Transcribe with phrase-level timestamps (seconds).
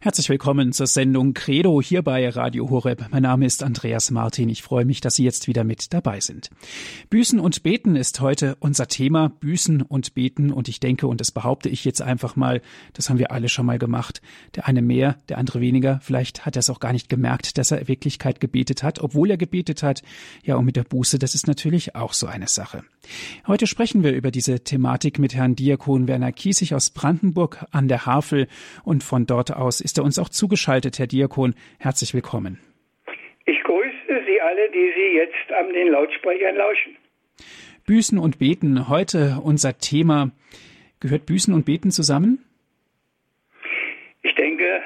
[0.00, 3.06] Herzlich willkommen zur Sendung Credo hier bei Radio Horeb.
[3.10, 4.48] Mein Name ist Andreas Martin.
[4.48, 6.50] Ich freue mich, dass Sie jetzt wieder mit dabei sind.
[7.10, 9.28] Büßen und Beten ist heute unser Thema.
[9.28, 10.52] Büßen und Beten.
[10.52, 13.66] Und ich denke, und das behaupte ich jetzt einfach mal, das haben wir alle schon
[13.66, 14.22] mal gemacht.
[14.54, 15.98] Der eine mehr, der andere weniger.
[16.00, 19.32] Vielleicht hat er es auch gar nicht gemerkt, dass er in Wirklichkeit gebetet hat, obwohl
[19.32, 20.04] er gebetet hat.
[20.44, 22.84] Ja, und mit der Buße, das ist natürlich auch so eine Sache.
[23.48, 28.06] Heute sprechen wir über diese Thematik mit Herrn Diakon Werner Kiesig aus Brandenburg an der
[28.06, 28.46] Havel.
[28.84, 31.54] Und von dort aus ist er uns auch zugeschaltet, Herr Diakon.
[31.78, 32.60] Herzlich willkommen.
[33.46, 36.94] Ich grüße Sie alle, die Sie jetzt an den Lautsprechern lauschen.
[37.86, 40.30] Büßen und Beten, heute unser Thema.
[41.00, 42.44] Gehört Büßen und Beten zusammen?
[44.20, 44.82] Ich denke,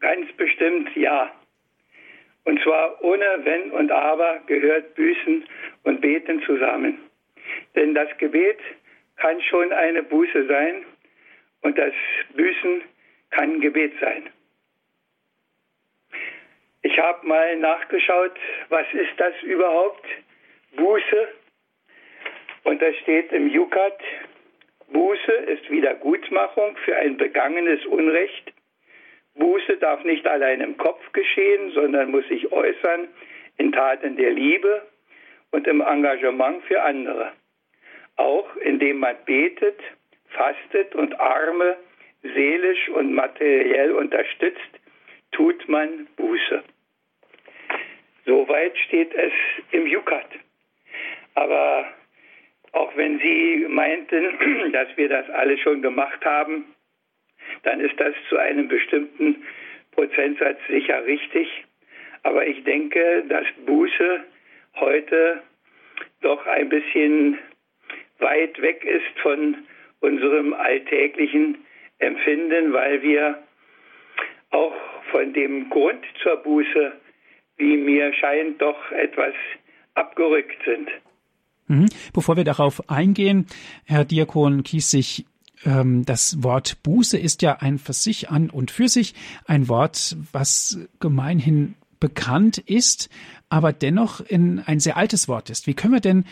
[0.00, 1.30] ganz bestimmt ja.
[2.44, 5.44] Und zwar ohne Wenn und Aber gehört Büßen
[5.82, 6.96] und Beten zusammen.
[7.74, 8.60] Denn das Gebet
[9.16, 10.86] kann schon eine Buße sein
[11.60, 11.92] und das
[12.34, 12.80] Büßen
[13.36, 14.30] kann Gebet sein.
[16.82, 18.32] Ich habe mal nachgeschaut,
[18.70, 20.06] was ist das überhaupt?
[20.76, 21.28] Buße.
[22.64, 24.00] Und da steht im Jukat,
[24.88, 28.52] Buße ist Wiedergutmachung für ein begangenes Unrecht.
[29.34, 33.08] Buße darf nicht allein im Kopf geschehen, sondern muss sich äußern
[33.58, 34.86] in Taten der Liebe
[35.50, 37.32] und im Engagement für andere.
[38.16, 39.78] Auch indem man betet,
[40.30, 41.76] fastet und Arme
[42.34, 44.60] seelisch und materiell unterstützt,
[45.32, 46.62] tut man Buße.
[48.24, 49.32] Soweit steht es
[49.72, 50.28] im Jukat.
[51.34, 51.86] Aber
[52.72, 56.64] auch wenn Sie meinten, dass wir das alle schon gemacht haben,
[57.62, 59.44] dann ist das zu einem bestimmten
[59.92, 61.48] Prozentsatz sicher richtig.
[62.22, 64.24] Aber ich denke, dass Buße
[64.76, 65.42] heute
[66.20, 67.38] doch ein bisschen
[68.18, 69.56] weit weg ist von
[70.00, 71.65] unserem alltäglichen
[71.98, 73.42] empfinden, weil wir
[74.50, 74.74] auch
[75.10, 76.92] von dem Grund zur Buße,
[77.56, 79.34] wie mir scheint, doch etwas
[79.94, 80.88] abgerückt sind.
[81.68, 81.88] Mhm.
[82.12, 83.46] Bevor wir darauf eingehen,
[83.84, 85.26] Herr Diakon Kiesig,
[85.64, 89.14] ähm, das Wort Buße ist ja ein für sich an und für sich
[89.46, 93.08] ein Wort, was gemeinhin bekannt ist,
[93.48, 95.66] aber dennoch in ein sehr altes Wort ist.
[95.66, 96.24] Wie können wir denn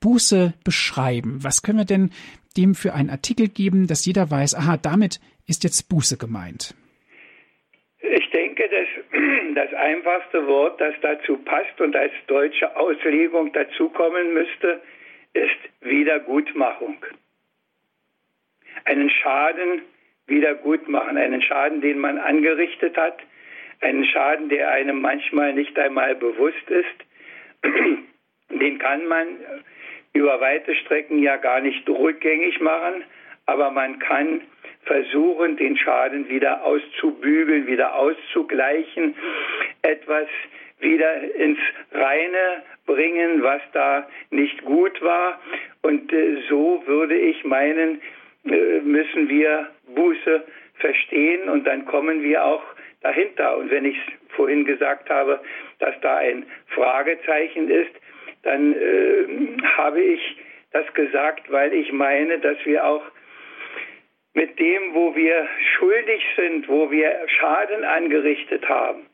[0.00, 1.38] Buße beschreiben?
[1.42, 2.10] Was können wir denn
[2.54, 6.74] dem für einen Artikel geben, dass jeder weiß, aha, damit ist jetzt Buße gemeint?
[8.00, 8.88] Ich denke, dass
[9.54, 14.80] das einfachste Wort, das dazu passt und als deutsche Auslegung dazukommen müsste,
[15.34, 17.04] ist Wiedergutmachung.
[18.84, 19.82] Einen Schaden
[20.26, 23.18] wiedergutmachen, einen Schaden, den man angerichtet hat,
[23.80, 27.62] einen Schaden, der einem manchmal nicht einmal bewusst ist,
[28.50, 29.26] den kann man
[30.12, 33.04] über weite Strecken ja gar nicht rückgängig machen,
[33.46, 34.42] aber man kann
[34.84, 39.14] versuchen, den Schaden wieder auszubügeln, wieder auszugleichen,
[39.82, 40.28] etwas
[40.80, 41.58] wieder ins
[41.92, 45.40] Reine bringen, was da nicht gut war.
[45.82, 48.02] Und äh, so würde ich meinen,
[48.44, 50.44] äh, müssen wir Buße
[50.78, 52.64] verstehen und dann kommen wir auch
[53.02, 53.56] dahinter.
[53.56, 53.98] Und wenn ich
[54.30, 55.40] vorhin gesagt habe,
[55.78, 57.92] dass da ein Fragezeichen ist,
[58.42, 60.36] dann äh, habe ich
[60.72, 63.02] das gesagt, weil ich meine, dass wir auch
[64.34, 69.06] mit dem, wo wir schuldig sind, wo wir Schaden angerichtet haben,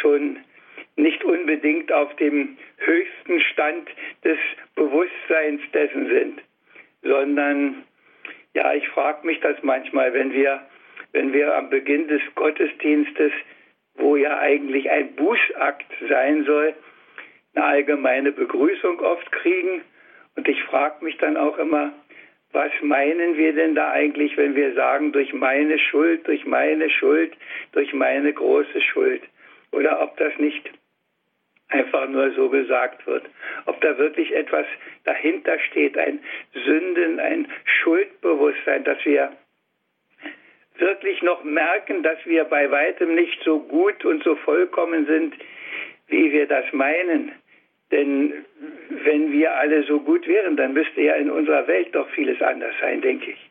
[0.00, 0.38] schon
[0.96, 3.88] nicht unbedingt auf dem höchsten Stand
[4.24, 4.38] des
[4.74, 6.42] Bewusstseins dessen sind,
[7.02, 7.84] sondern
[8.54, 10.62] ja, ich frage mich das manchmal, wenn wir,
[11.12, 13.32] wenn wir am Beginn des Gottesdienstes,
[13.94, 16.74] wo ja eigentlich ein Bußakt sein soll,
[17.54, 19.82] eine allgemeine Begrüßung oft kriegen.
[20.36, 21.92] Und ich frage mich dann auch immer,
[22.52, 27.36] was meinen wir denn da eigentlich, wenn wir sagen, durch meine Schuld, durch meine Schuld,
[27.72, 29.22] durch meine große Schuld?
[29.72, 30.70] Oder ob das nicht
[31.68, 33.24] einfach nur so gesagt wird.
[33.66, 34.66] Ob da wirklich etwas
[35.04, 36.20] dahinter steht, ein
[36.54, 39.32] Sünden, ein Schuldbewusstsein, dass wir
[40.78, 45.34] wirklich noch merken, dass wir bei weitem nicht so gut und so vollkommen sind,
[46.06, 47.32] wie wir das meinen.
[47.90, 48.32] Denn
[49.04, 52.74] wenn wir alle so gut wären, dann müsste ja in unserer Welt doch vieles anders
[52.80, 53.50] sein, denke ich.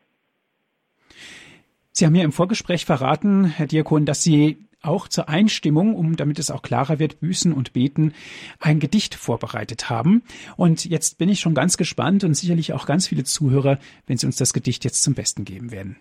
[1.92, 6.38] Sie haben mir im Vorgespräch verraten, Herr Diakon, dass Sie auch zur Einstimmung, um damit
[6.38, 8.14] es auch klarer wird, büßen und beten,
[8.60, 10.22] ein Gedicht vorbereitet haben.
[10.56, 14.26] Und jetzt bin ich schon ganz gespannt und sicherlich auch ganz viele Zuhörer, wenn Sie
[14.26, 15.96] uns das Gedicht jetzt zum Besten geben werden.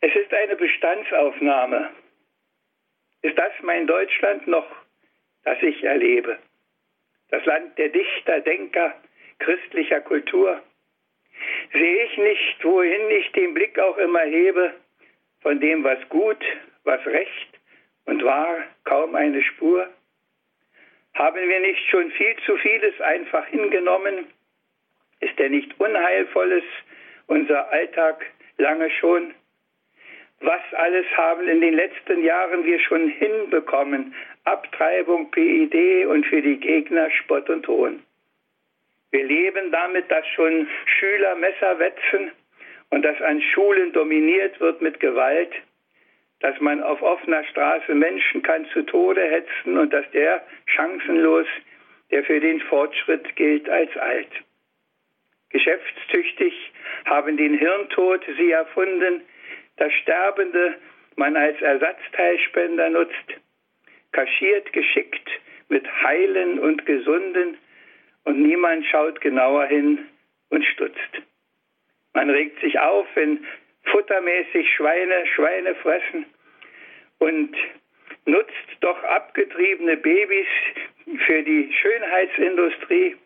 [0.00, 1.90] Es ist eine Bestandsaufnahme.
[3.22, 4.66] Ist das mein Deutschland noch,
[5.44, 6.38] das ich erlebe?
[7.30, 8.94] Das Land der Dichter, Denker,
[9.38, 10.60] christlicher Kultur.
[11.72, 14.74] Sehe ich nicht, wohin ich den Blick auch immer hebe,
[15.42, 16.44] von dem, was gut
[16.84, 17.58] was recht
[18.06, 19.88] und wahr, kaum eine Spur?
[21.14, 24.26] Haben wir nicht schon viel zu vieles einfach hingenommen?
[25.20, 26.64] Ist denn nicht Unheilvolles
[27.26, 28.24] unser Alltag
[28.58, 29.34] lange schon?
[30.40, 34.14] Was alles haben in den letzten Jahren wir schon hinbekommen?
[34.50, 38.02] Abtreibung, PID und für die Gegner Spott und Hohn.
[39.10, 42.32] Wir leben damit, dass schon Schüler Messer wetzen
[42.90, 45.52] und dass an Schulen dominiert wird mit Gewalt,
[46.40, 51.46] dass man auf offener Straße Menschen kann zu Tode hetzen und dass der chancenlos,
[52.10, 54.30] der für den Fortschritt gilt, als alt.
[55.50, 56.54] Geschäftstüchtig
[57.04, 59.22] haben den Hirntod sie erfunden,
[59.76, 60.76] das Sterbende
[61.16, 63.34] man als Ersatzteilspender nutzt,
[64.12, 65.28] kaschiert geschickt
[65.68, 67.56] mit Heilen und Gesunden
[68.24, 70.06] und niemand schaut genauer hin
[70.50, 71.22] und stutzt.
[72.12, 73.44] Man regt sich auf, wenn
[73.84, 76.26] futtermäßig Schweine Schweine fressen
[77.18, 77.56] und
[78.26, 80.48] nutzt doch abgetriebene Babys
[81.26, 83.16] für die Schönheitsindustrie.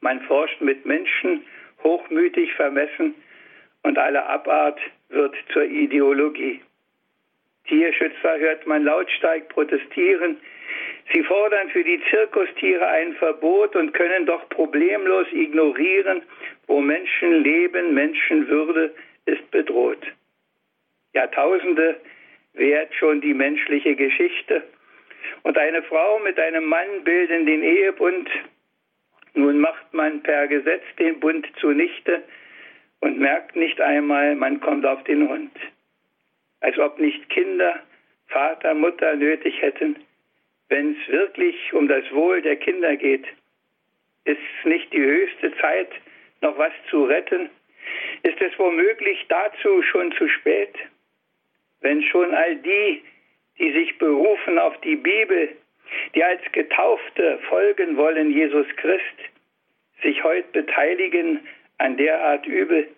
[0.00, 1.44] Man forscht mit Menschen,
[1.82, 3.14] hochmütig vermessen
[3.82, 6.60] und alle Abart wird zur Ideologie.
[7.70, 10.38] Tierschützer hört man lautstark protestieren.
[11.12, 16.22] Sie fordern für die Zirkustiere ein Verbot und können doch problemlos ignorieren,
[16.66, 18.92] wo Menschenleben, Menschenwürde
[19.26, 20.04] ist bedroht.
[21.14, 22.00] Jahrtausende
[22.54, 24.64] währt schon die menschliche Geschichte.
[25.44, 28.28] Und eine Frau mit einem Mann bilden den Ehebund.
[29.34, 32.22] Nun macht man per Gesetz den Bund zunichte
[32.98, 35.52] und merkt nicht einmal, man kommt auf den Hund.
[36.60, 37.82] Als ob nicht Kinder
[38.30, 39.96] Vater, Mutter nötig hätten,
[40.68, 43.26] wenn es wirklich um das Wohl der Kinder geht.
[44.24, 45.90] Ist es nicht die höchste Zeit,
[46.40, 47.50] noch was zu retten?
[48.22, 50.74] Ist es womöglich dazu schon zu spät?
[51.80, 53.02] Wenn schon all die,
[53.58, 55.48] die sich berufen auf die Bibel,
[56.14, 59.16] die als Getaufte folgen wollen Jesus Christ,
[60.02, 61.40] sich heute beteiligen
[61.78, 62.88] an derart Übel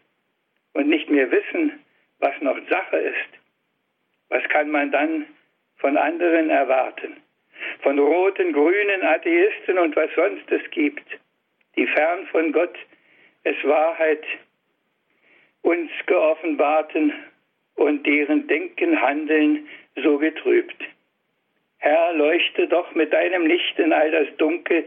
[0.74, 1.80] und nicht mehr wissen,
[2.18, 3.41] was noch Sache ist,
[4.32, 5.26] was kann man dann
[5.76, 7.18] von anderen erwarten?
[7.82, 11.06] Von roten, grünen Atheisten und was sonst es gibt,
[11.76, 12.74] die fern von Gott
[13.44, 14.24] es Wahrheit
[15.62, 17.12] uns geoffenbarten
[17.74, 19.68] und deren Denken, Handeln
[20.02, 20.82] so getrübt.
[21.78, 24.84] Herr, leuchte doch mit deinem Licht in all das Dunkel,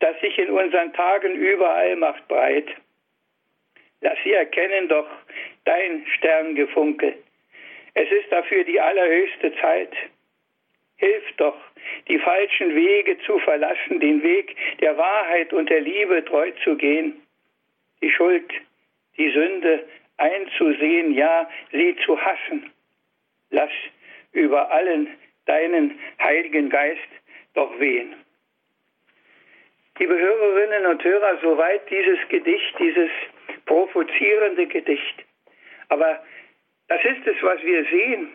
[0.00, 2.68] das sich in unseren Tagen überall macht breit.
[4.00, 5.08] Lass sie erkennen doch
[5.64, 7.14] dein Sterngefunke.
[7.94, 9.92] Es ist dafür die allerhöchste Zeit.
[10.96, 11.56] Hilf doch,
[12.08, 17.22] die falschen Wege zu verlassen, den Weg der Wahrheit und der Liebe treu zu gehen,
[18.02, 18.52] die Schuld,
[19.16, 19.86] die Sünde
[20.18, 22.70] einzusehen, ja, sie zu hassen.
[23.50, 23.70] Lass
[24.32, 25.08] über allen
[25.46, 27.08] deinen Heiligen Geist
[27.54, 28.14] doch wehen.
[29.98, 33.10] Liebe Hörerinnen und Hörer, soweit dieses Gedicht, dieses
[33.66, 35.24] provozierende Gedicht.
[35.88, 36.22] Aber
[36.90, 38.28] das ist es, was wir sehen.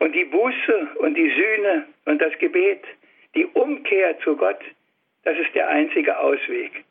[0.00, 2.82] Und die Buße und die Sühne und das Gebet,
[3.36, 4.60] die Umkehr zu Gott,
[5.22, 6.84] das ist der einzige Ausweg.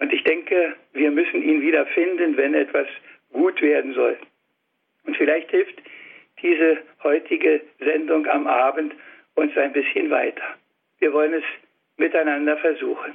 [0.00, 2.88] Und ich denke, wir müssen ihn wieder finden, wenn etwas
[3.32, 4.18] gut werden soll.
[5.04, 5.80] Und vielleicht hilft
[6.42, 8.92] diese heutige Sendung am Abend
[9.36, 10.56] uns ein bisschen weiter.
[10.98, 11.44] Wir wollen es
[11.96, 13.14] miteinander versuchen.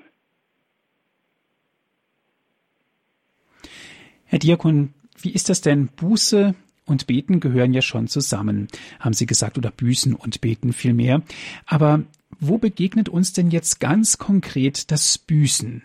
[4.27, 5.87] Herr Diakon, wie ist das denn?
[5.87, 6.55] Buße
[6.85, 8.67] und Beten gehören ja schon zusammen,
[8.99, 11.21] haben Sie gesagt, oder Büßen und Beten vielmehr.
[11.65, 12.03] Aber
[12.39, 15.83] wo begegnet uns denn jetzt ganz konkret das Büßen?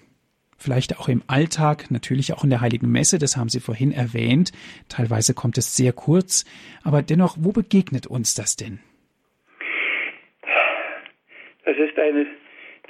[0.61, 4.53] vielleicht auch im Alltag, natürlich auch in der Heiligen Messe, das haben Sie vorhin erwähnt.
[4.89, 6.45] Teilweise kommt es sehr kurz,
[6.85, 8.79] aber dennoch, wo begegnet uns das denn?
[11.65, 12.27] Das ist eine,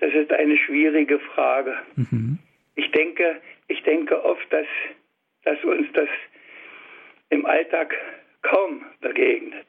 [0.01, 1.75] das ist eine schwierige Frage.
[1.97, 2.39] Mhm.
[2.75, 4.67] Ich denke, ich denke oft, dass,
[5.45, 6.09] dass uns das
[7.31, 7.97] im Alltag
[8.43, 9.67] kaum begegnet.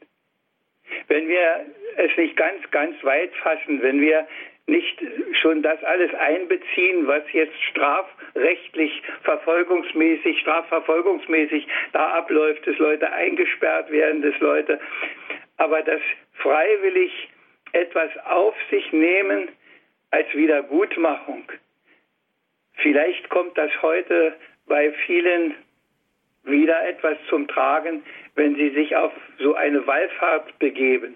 [1.07, 1.65] Wenn wir
[1.97, 4.27] es nicht ganz, ganz weit fassen, wenn wir
[4.67, 5.03] nicht
[5.33, 14.21] schon das alles einbeziehen, was jetzt strafrechtlich, verfolgungsmäßig, strafverfolgungsmäßig da abläuft, dass Leute eingesperrt werden,
[14.21, 14.79] dass Leute,
[15.57, 16.01] aber das
[16.33, 17.29] freiwillig
[17.73, 19.49] etwas auf sich nehmen
[20.11, 21.43] als Wiedergutmachung.
[22.75, 24.35] Vielleicht kommt das heute
[24.67, 25.55] bei vielen
[26.43, 28.03] wieder etwas zum Tragen,
[28.35, 31.15] wenn sie sich auf so eine Wallfahrt begeben.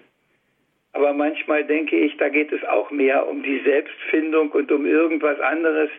[0.92, 5.38] Aber manchmal denke ich, da geht es auch mehr um die Selbstfindung und um irgendwas
[5.40, 5.90] anderes,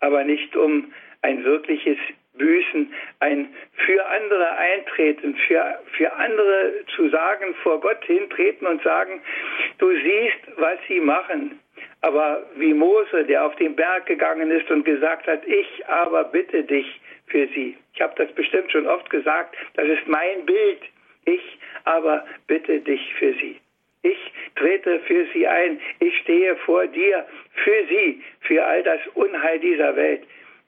[0.00, 1.98] aber nicht um ein wirkliches
[2.34, 3.48] büßen, ein
[3.86, 9.20] für andere eintreten, für, für andere zu sagen, vor Gott hintreten und sagen,
[9.78, 11.58] du siehst, was sie machen.
[12.02, 16.62] Aber wie Mose, der auf den Berg gegangen ist und gesagt hat, ich aber bitte
[16.62, 16.99] dich
[17.30, 17.76] für sie.
[17.94, 20.80] Ich habe das bestimmt schon oft gesagt, das ist mein Bild.
[21.24, 23.60] Ich aber bitte dich für sie.
[24.02, 24.18] Ich
[24.56, 25.80] trete für sie ein.
[25.98, 27.26] Ich stehe vor dir
[27.64, 30.22] für sie, für all das Unheil dieser Welt.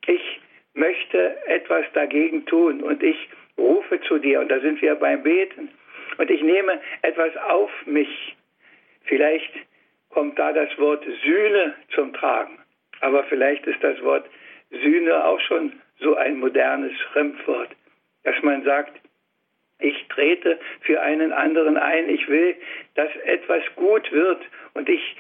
[0.06, 0.40] Ich
[0.74, 4.40] möchte etwas dagegen tun und ich rufe zu dir.
[4.40, 5.70] Und da sind wir beim Beten.
[6.18, 8.36] Und ich nehme etwas auf mich.
[9.04, 9.52] Vielleicht
[10.10, 12.58] kommt da das Wort Sühne zum Tragen.
[13.00, 14.26] Aber vielleicht ist das Wort
[14.70, 17.70] Sühne auch schon so ein modernes Fremdwort,
[18.24, 19.00] dass man sagt,
[19.82, 22.08] ich trete für einen anderen ein.
[22.08, 22.54] Ich will,
[22.94, 24.42] dass etwas gut wird.
[24.74, 25.16] Und ich,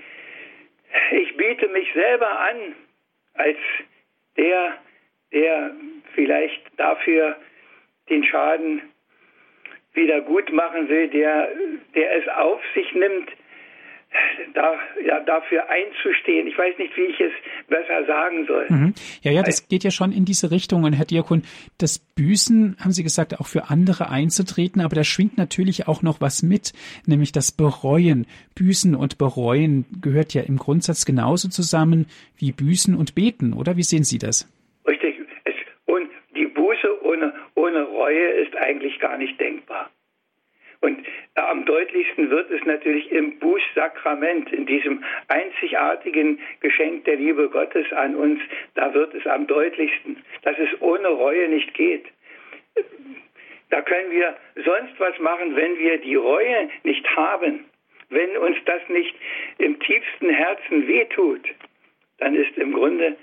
[1.10, 2.56] ich biete mich selber an
[3.34, 3.58] als
[4.36, 4.74] der,
[5.32, 5.72] der
[6.14, 7.36] vielleicht dafür
[8.08, 8.82] den Schaden
[9.94, 11.48] wieder gut machen will, der,
[11.94, 13.30] der es auf sich nimmt,
[14.54, 16.46] da, ja, dafür einzustehen.
[16.46, 17.32] Ich weiß nicht, wie ich es
[17.68, 18.66] besser sagen soll.
[18.68, 18.94] Mhm.
[19.22, 20.84] Ja, ja, das geht ja schon in diese Richtung.
[20.84, 21.42] Und Herr Diakon,
[21.78, 26.20] das Büßen, haben Sie gesagt, auch für andere einzutreten, aber da schwingt natürlich auch noch
[26.20, 26.72] was mit,
[27.06, 28.26] nämlich das Bereuen.
[28.54, 33.76] Büßen und Bereuen gehört ja im Grundsatz genauso zusammen wie Büßen und Beten, oder?
[33.76, 34.48] Wie sehen Sie das?
[34.86, 35.16] Richtig.
[35.44, 35.54] Es,
[35.86, 39.90] und die Buße ohne, ohne Reue ist eigentlich gar nicht denkbar.
[40.82, 47.90] Und am deutlichsten wird es natürlich im Bußsakrament, in diesem einzigartigen Geschenk der Liebe Gottes
[47.92, 48.40] an uns.
[48.74, 52.04] Da wird es am deutlichsten, dass es ohne Reue nicht geht.
[53.70, 57.64] Da können wir sonst was machen, wenn wir die Reue nicht haben,
[58.10, 59.14] wenn uns das nicht
[59.58, 61.48] im tiefsten Herzen wehtut,
[62.18, 63.16] dann ist im Grunde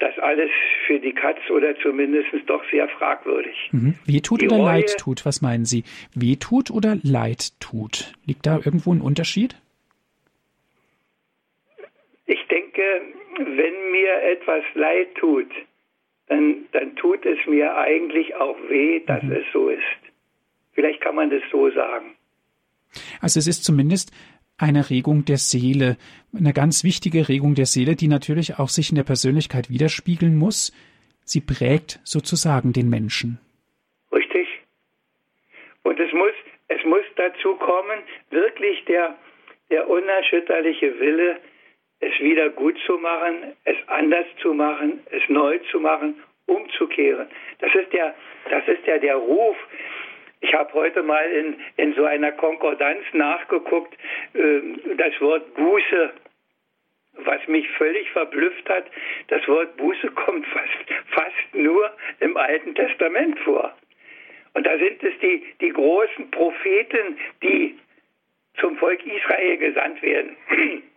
[0.00, 0.50] das alles
[0.86, 3.56] für die Katz oder zumindest doch sehr fragwürdig.
[3.72, 3.94] Mhm.
[4.04, 5.84] Wehtut oder Reue, Leid tut, was meinen Sie?
[6.14, 8.12] Wehtut oder Leid tut?
[8.26, 9.56] Liegt da irgendwo ein Unterschied?
[12.26, 12.82] Ich denke,
[13.36, 15.50] wenn mir etwas leid tut,
[16.28, 19.32] dann, dann tut es mir eigentlich auch weh, dass mhm.
[19.32, 19.82] es so ist.
[20.72, 22.16] Vielleicht kann man das so sagen.
[23.20, 24.12] Also es ist zumindest
[24.62, 25.96] eine Regung der Seele,
[26.36, 30.72] eine ganz wichtige Regung der Seele, die natürlich auch sich in der Persönlichkeit widerspiegeln muss.
[31.24, 33.38] Sie prägt sozusagen den Menschen.
[34.12, 34.46] Richtig.
[35.82, 36.32] Und es muss,
[36.68, 37.98] es muss dazu kommen,
[38.30, 39.16] wirklich der,
[39.70, 41.40] der unerschütterliche Wille,
[42.00, 46.14] es wieder gut zu machen, es anders zu machen, es neu zu machen,
[46.46, 47.26] umzukehren.
[47.58, 48.14] Das ist der,
[48.50, 49.56] das ist ja der Ruf,
[50.42, 53.96] ich habe heute mal in, in so einer Konkordanz nachgeguckt,
[54.34, 54.60] äh,
[54.96, 56.10] das Wort Buße,
[57.24, 58.86] was mich völlig verblüfft hat.
[59.28, 63.74] Das Wort Buße kommt fast, fast nur im Alten Testament vor.
[64.54, 67.78] Und da sind es die, die großen Propheten, die
[68.58, 70.36] zum Volk Israel gesandt werden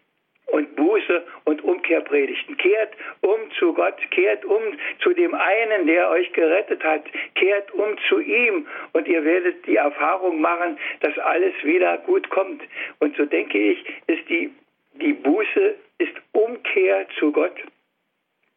[0.48, 2.58] und Buße und Umkehr predigten.
[2.58, 4.62] Kehrt um zu Gott, kehrt um
[5.02, 7.04] zu dem einen, der euch gerettet hat,
[7.36, 12.62] kehrt um zu ihm und ihr werdet die Erfahrung machen, dass alles wieder gut kommt.
[13.00, 14.52] Und so denke ich, ist die,
[14.94, 17.56] die Buße ist Umkehr zu Gott,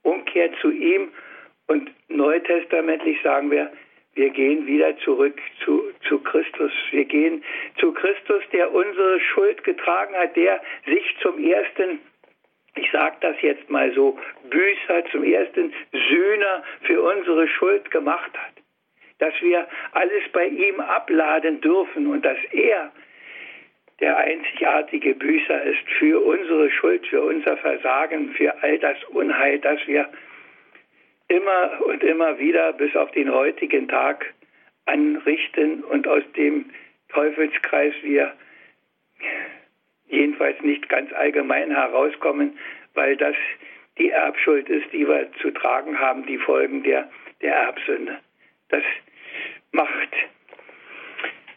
[0.03, 1.11] Umkehr zu ihm
[1.67, 3.71] und neutestamentlich sagen wir,
[4.19, 6.73] wir gehen wieder zurück zu, zu Christus.
[6.91, 7.45] Wir gehen
[7.79, 12.01] zu Christus, der unsere Schuld getragen hat, der sich zum ersten,
[12.75, 14.19] ich sage das jetzt mal so,
[14.51, 18.55] Büßer, zum ersten Sühner für unsere Schuld gemacht hat.
[19.21, 22.91] Dass wir alles bei ihm abladen dürfen und dass er
[24.01, 29.79] der einzigartige Büßer ist für unsere Schuld, für unser Versagen, für all das Unheil, das
[29.87, 30.09] wir
[31.29, 34.35] immer und immer wieder bis auf den heutigen Tag
[34.87, 36.71] anrichten und aus dem
[37.11, 38.33] Teufelskreis wir
[40.09, 42.59] jedenfalls nicht ganz allgemein herauskommen,
[42.95, 43.37] weil das
[43.99, 47.11] die Erbschuld ist, die wir zu tragen haben, die Folgen der,
[47.43, 48.19] der Erbsünde.
[48.69, 48.83] Das
[49.73, 50.09] macht,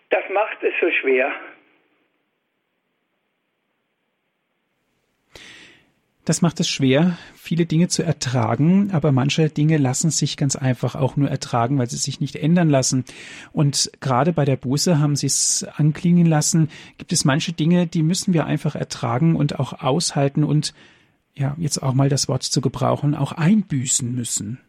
[0.09, 1.31] das macht es so schwer,
[6.23, 10.93] Das macht es schwer, viele Dinge zu ertragen, aber manche Dinge lassen sich ganz einfach
[10.93, 13.05] auch nur ertragen, weil sie sich nicht ändern lassen.
[13.51, 18.03] Und gerade bei der Buße haben Sie es anklingen lassen, gibt es manche Dinge, die
[18.03, 20.75] müssen wir einfach ertragen und auch aushalten und
[21.33, 24.59] ja, jetzt auch mal das Wort zu gebrauchen, auch einbüßen müssen.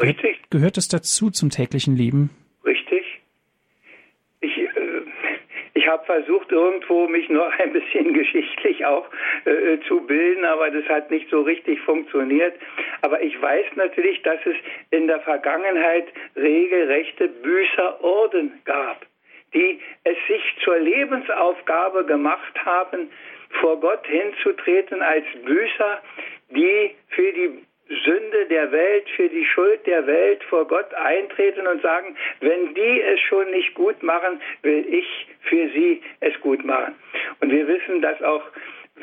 [0.00, 0.38] Richtig.
[0.50, 2.30] Gehört es dazu zum täglichen Leben?
[5.90, 9.06] Habe versucht, irgendwo mich noch ein bisschen geschichtlich auch
[9.44, 12.54] äh, zu bilden, aber das hat nicht so richtig funktioniert.
[13.02, 14.56] Aber ich weiß natürlich, dass es
[14.90, 16.06] in der Vergangenheit
[16.36, 19.04] regelrechte Büßerorden gab,
[19.52, 23.10] die es sich zur Lebensaufgabe gemacht haben,
[23.60, 26.00] vor Gott hinzutreten als Büßer,
[26.50, 27.64] die für die
[28.04, 33.00] Sünde der Welt, für die Schuld der Welt vor Gott eintreten und sagen, wenn die
[33.00, 36.94] es schon nicht gut machen, will ich für sie es gut machen.
[37.40, 38.42] Und wir wissen, dass auch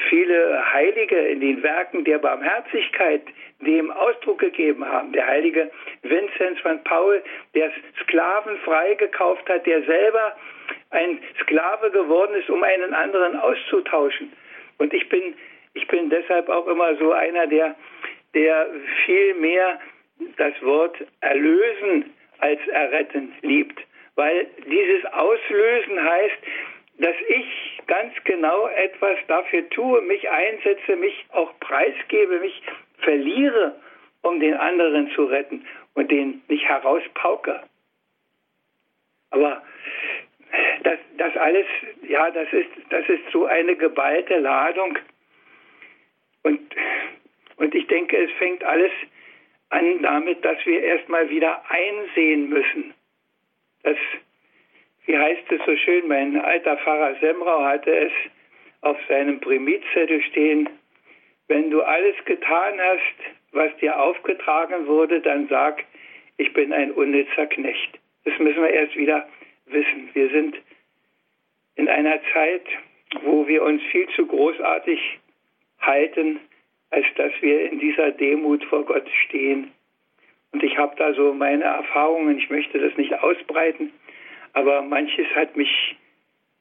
[0.10, 3.24] viele Heilige in den Werken der Barmherzigkeit
[3.62, 5.12] dem Ausdruck gegeben haben.
[5.14, 5.72] Der heilige
[6.04, 7.22] Vinzenz von Paul,
[7.56, 7.72] der
[8.04, 10.36] Sklaven freigekauft hat, der selber
[10.92, 14.32] ein Sklave geworden ist, um einen anderen auszutauschen.
[14.78, 15.36] Und ich bin,
[15.74, 17.76] ich bin deshalb auch immer so einer, der,
[18.38, 18.68] der
[19.04, 19.80] viel mehr
[20.38, 23.80] das Wort erlösen als erretten liebt.
[24.14, 26.38] Weil dieses Auslösen heißt,
[27.00, 32.62] dass ich ganz genau etwas dafür tue, mich einsetze, mich auch preisgebe, mich
[33.00, 33.76] verliere,
[34.22, 35.66] um den anderen zu retten
[35.96, 37.64] und den nicht herauspauke.
[39.32, 39.64] Aber
[40.84, 41.66] das, das alles,
[42.08, 44.98] ja, das ist, das ist so eine geballte Ladung.
[46.44, 46.60] Und,
[47.58, 48.92] und ich denke, es fängt alles
[49.70, 52.94] an damit, dass wir erstmal wieder einsehen müssen,
[53.84, 53.98] dass
[55.06, 58.12] wie heißt es so schön, mein alter Pfarrer Semrau hatte es
[58.82, 60.70] auf seinem Primitzettel stehen,
[61.48, 65.84] wenn du alles getan hast, was dir aufgetragen wurde, dann sag,
[66.36, 68.00] ich bin ein unnützer Knecht.
[68.26, 69.28] Das müssen wir erst wieder
[69.66, 70.10] wissen.
[70.14, 70.58] Wir sind
[71.76, 72.66] in einer Zeit,
[73.24, 75.00] wo wir uns viel zu großartig
[75.80, 76.42] halten,
[76.90, 79.72] als dass wir in dieser Demut vor Gott stehen.
[80.52, 83.92] Und ich habe da so meine Erfahrungen, ich möchte das nicht ausbreiten,
[84.54, 85.96] aber manches hat mich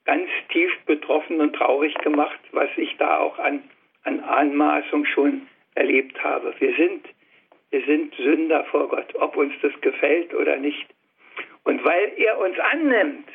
[0.04, 3.62] ganz tief betroffen und traurig gemacht, was ich da auch an,
[4.04, 6.54] an Anmaßung schon erlebt habe.
[6.58, 7.06] Wir sind,
[7.70, 10.86] wir sind Sünder vor Gott, ob uns das gefällt oder nicht.
[11.64, 13.28] Und weil er uns annimmt,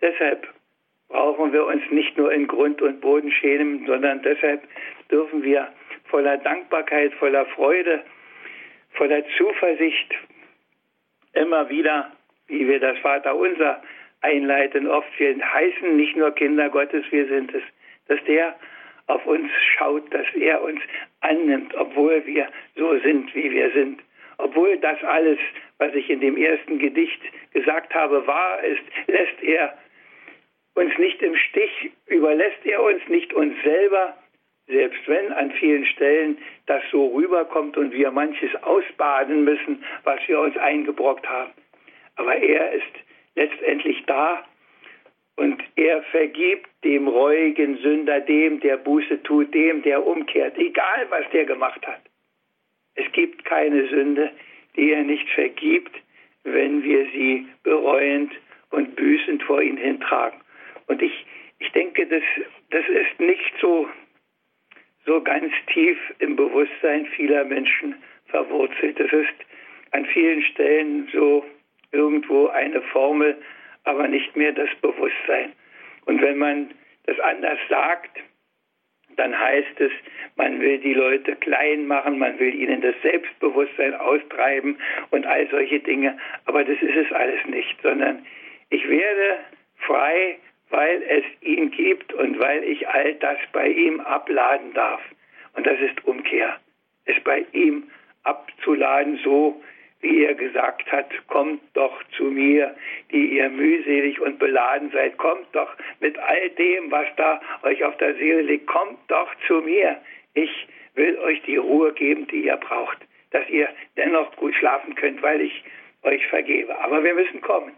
[0.00, 0.48] deshalb
[1.08, 4.62] brauchen wir uns nicht nur in Grund und Boden schämen, sondern deshalb
[5.10, 5.68] dürfen wir
[6.08, 8.02] voller Dankbarkeit, voller Freude,
[8.92, 10.14] voller Zuversicht
[11.34, 12.10] immer wieder
[12.48, 13.80] wie wir das Vaterunser
[14.22, 17.62] einleiten, oft wir heißen nicht nur Kinder Gottes, wir sind es,
[18.08, 18.56] dass der
[19.06, 20.80] auf uns schaut, dass er uns
[21.20, 24.00] annimmt, obwohl wir so sind, wie wir sind.
[24.38, 25.38] Obwohl das alles,
[25.78, 27.20] was ich in dem ersten Gedicht
[27.52, 29.76] gesagt habe, wahr ist, lässt er
[30.74, 34.16] uns nicht im Stich, überlässt er uns nicht uns selber,
[34.68, 40.40] selbst wenn an vielen Stellen das so rüberkommt und wir manches ausbaden müssen, was wir
[40.40, 41.52] uns eingebrockt haben.
[42.16, 42.92] Aber er ist
[43.34, 44.44] letztendlich da
[45.36, 51.24] und er vergibt dem reuigen Sünder, dem, der Buße tut, dem, der umkehrt, egal was
[51.32, 52.00] der gemacht hat.
[52.94, 54.32] Es gibt keine Sünde,
[54.76, 55.94] die er nicht vergibt,
[56.44, 58.32] wenn wir sie bereuend
[58.70, 60.40] und büßend vor ihn hintragen.
[60.88, 61.26] Und ich,
[61.60, 62.22] ich denke, das,
[62.70, 63.88] das ist nicht so,
[65.08, 69.00] so ganz tief im Bewusstsein vieler Menschen verwurzelt.
[69.00, 69.34] Das ist
[69.92, 71.44] an vielen Stellen so
[71.92, 73.36] irgendwo eine Formel,
[73.84, 75.52] aber nicht mehr das Bewusstsein.
[76.04, 76.70] Und wenn man
[77.06, 78.20] das anders sagt,
[79.16, 79.90] dann heißt es,
[80.36, 84.76] man will die Leute klein machen, man will ihnen das Selbstbewusstsein austreiben
[85.10, 86.18] und all solche Dinge.
[86.44, 88.24] Aber das ist es alles nicht, sondern
[88.68, 89.38] ich werde
[89.78, 90.38] frei,
[90.70, 95.00] weil es ihn gibt und weil ich all das bei ihm abladen darf.
[95.54, 96.58] Und das ist Umkehr,
[97.06, 97.90] es bei ihm
[98.24, 99.60] abzuladen, so
[100.00, 102.74] wie er gesagt hat, kommt doch zu mir,
[103.10, 107.96] die ihr mühselig und beladen seid, kommt doch mit all dem, was da euch auf
[107.96, 110.00] der Seele liegt, kommt doch zu mir.
[110.34, 112.98] Ich will euch die Ruhe geben, die ihr braucht,
[113.30, 115.64] dass ihr dennoch gut schlafen könnt, weil ich
[116.02, 116.78] euch vergebe.
[116.78, 117.72] Aber wir müssen kommen.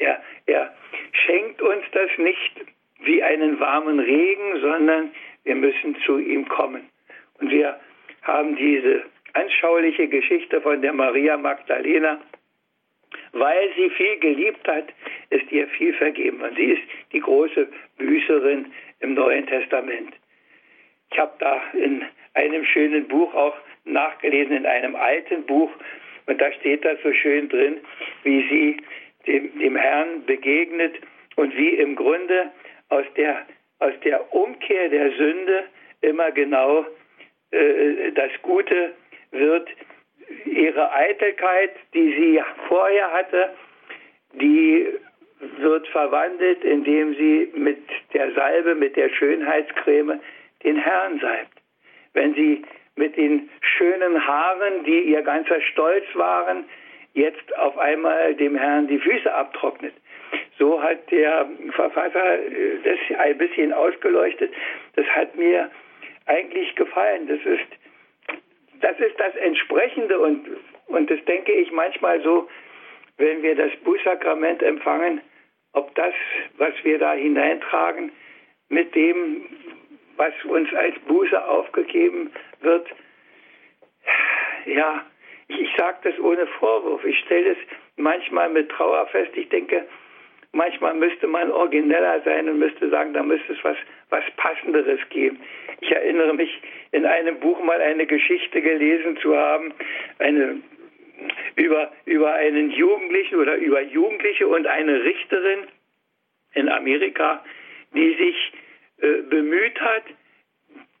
[0.00, 0.74] Er, er
[1.12, 2.52] schenkt uns das nicht
[3.02, 5.12] wie einen warmen Regen, sondern
[5.44, 6.88] wir müssen zu ihm kommen.
[7.38, 7.78] Und wir
[8.22, 12.20] haben diese anschauliche Geschichte von der Maria Magdalena.
[13.32, 14.88] Weil sie viel geliebt hat,
[15.30, 16.40] ist ihr viel vergeben.
[16.42, 16.82] Und sie ist
[17.12, 20.14] die große Büßerin im Neuen Testament.
[21.12, 25.70] Ich habe da in einem schönen Buch auch nachgelesen, in einem alten Buch,
[26.26, 27.78] und da steht das so schön drin,
[28.22, 28.76] wie sie
[29.26, 30.94] dem, dem Herrn begegnet
[31.36, 32.50] und wie im Grunde
[32.88, 33.46] aus der,
[33.78, 35.64] aus der Umkehr der Sünde
[36.00, 36.86] immer genau
[37.50, 38.92] äh, das Gute
[39.32, 39.68] wird
[40.44, 43.50] ihre Eitelkeit, die sie vorher hatte,
[44.32, 44.86] die
[45.58, 47.78] wird verwandelt, indem sie mit
[48.12, 50.20] der Salbe, mit der Schönheitscreme
[50.62, 51.58] den Herrn salbt.
[52.12, 52.62] Wenn sie
[52.96, 53.48] mit den
[53.80, 56.64] wunderschönen Haaren, die ihr ganzer Stolz waren,
[57.14, 59.94] jetzt auf einmal dem Herrn die Füße abtrocknet.
[60.58, 64.52] So hat der Verfasser äh, das ein bisschen ausgeleuchtet.
[64.94, 65.70] Das hat mir
[66.26, 67.26] eigentlich gefallen.
[67.26, 67.66] Das ist,
[68.80, 70.46] das ist das Entsprechende und,
[70.86, 72.48] und das denke ich manchmal so,
[73.16, 75.20] wenn wir das Bußsakrament empfangen,
[75.72, 76.14] ob das,
[76.56, 78.12] was wir da hineintragen,
[78.68, 79.46] mit dem,
[80.16, 82.88] was uns als Buße aufgegeben wird,
[84.66, 85.04] ja,
[85.58, 87.04] ich, sage das ohne Vorwurf.
[87.04, 87.58] Ich stelle es
[87.96, 89.30] manchmal mit Trauer fest.
[89.34, 89.86] Ich denke,
[90.52, 93.76] manchmal müsste man origineller sein und müsste sagen, da müsste es was,
[94.10, 95.40] was Passenderes geben.
[95.80, 96.60] Ich erinnere mich,
[96.92, 99.72] in einem Buch mal eine Geschichte gelesen zu haben,
[100.18, 100.60] eine
[101.56, 105.66] über, über einen Jugendlichen oder über Jugendliche und eine Richterin
[106.54, 107.44] in Amerika,
[107.94, 108.52] die sich
[109.02, 110.04] äh, bemüht hat,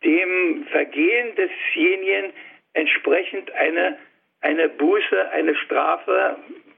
[0.04, 2.32] dem Vergehen desjenigen
[2.72, 3.98] entsprechend eine,
[4.40, 6.36] eine Buße, eine Strafe,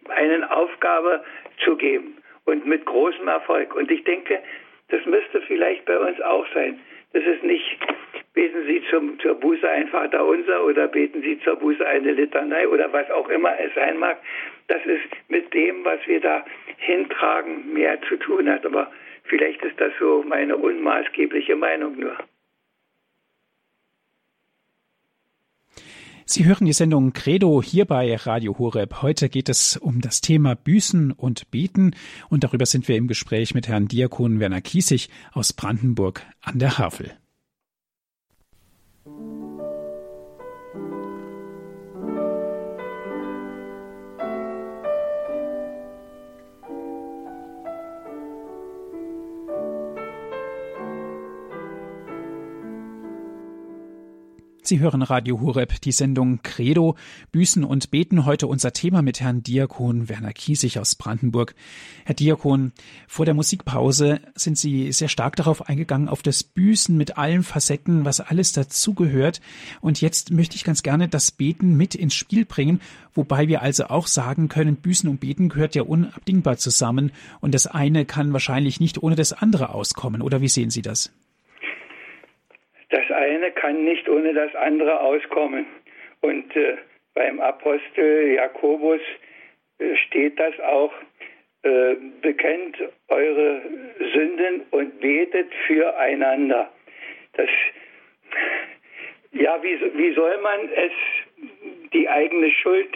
[0.08, 1.22] eine Aufgabe
[1.64, 2.16] zu geben.
[2.44, 3.74] Und mit großem Erfolg.
[3.74, 4.40] Und ich denke,
[4.88, 6.80] das müsste vielleicht bei uns auch sein.
[7.12, 7.78] Das ist nicht,
[8.34, 12.66] beten Sie zum, zur Buße ein Vater unser oder beten Sie zur Buße eine Litanei
[12.66, 14.18] oder was auch immer es sein mag.
[14.68, 16.44] Das ist mit dem, was wir da
[16.78, 18.66] hintragen, mehr zu tun hat.
[18.66, 18.90] Aber
[19.24, 22.16] vielleicht ist das so meine unmaßgebliche Meinung nur.
[26.32, 29.02] Sie hören die Sendung Credo hier bei Radio Horeb.
[29.02, 31.94] Heute geht es um das Thema Büßen und Beten
[32.30, 36.78] und darüber sind wir im Gespräch mit Herrn Diakon Werner Kiesig aus Brandenburg an der
[36.78, 37.12] Havel.
[54.64, 56.94] Sie hören Radio Hureb, die Sendung Credo,
[57.32, 58.24] Büßen und Beten.
[58.24, 61.56] Heute unser Thema mit Herrn Diakon Werner Kiesig aus Brandenburg.
[62.04, 62.70] Herr Diakon,
[63.08, 68.04] vor der Musikpause sind Sie sehr stark darauf eingegangen, auf das Büßen mit allen Facetten,
[68.04, 69.40] was alles dazugehört.
[69.80, 72.80] Und jetzt möchte ich ganz gerne das Beten mit ins Spiel bringen,
[73.14, 77.66] wobei wir also auch sagen können, Büßen und Beten gehört ja unabdingbar zusammen und das
[77.66, 80.22] eine kann wahrscheinlich nicht ohne das andere auskommen.
[80.22, 81.10] Oder wie sehen Sie das?
[83.12, 85.66] Eine kann nicht ohne das andere auskommen.
[86.20, 86.76] Und äh,
[87.14, 89.00] beim Apostel Jakobus
[89.78, 90.92] äh, steht das auch,
[91.62, 92.76] äh, bekennt
[93.08, 93.62] eure
[94.12, 96.72] Sünden und betet füreinander.
[97.34, 97.48] Das,
[99.32, 100.92] ja, wie, wie soll man es,
[101.92, 102.94] die eigene Schuld,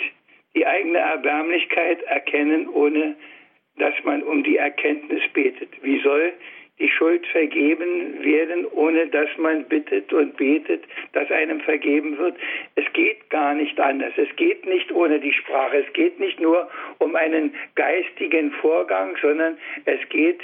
[0.54, 3.16] die eigene Erbärmlichkeit erkennen, ohne
[3.78, 5.70] dass man um die Erkenntnis betet?
[5.82, 6.32] Wie soll
[6.78, 12.36] die Schuld vergeben werden, ohne dass man bittet und betet, dass einem vergeben wird.
[12.74, 14.12] Es geht gar nicht anders.
[14.16, 15.78] Es geht nicht ohne die Sprache.
[15.86, 20.40] Es geht nicht nur um einen geistigen Vorgang, sondern es geht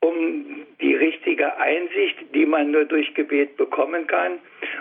[0.00, 4.38] um die richtige Einsicht, die man nur durch Gebet bekommen kann.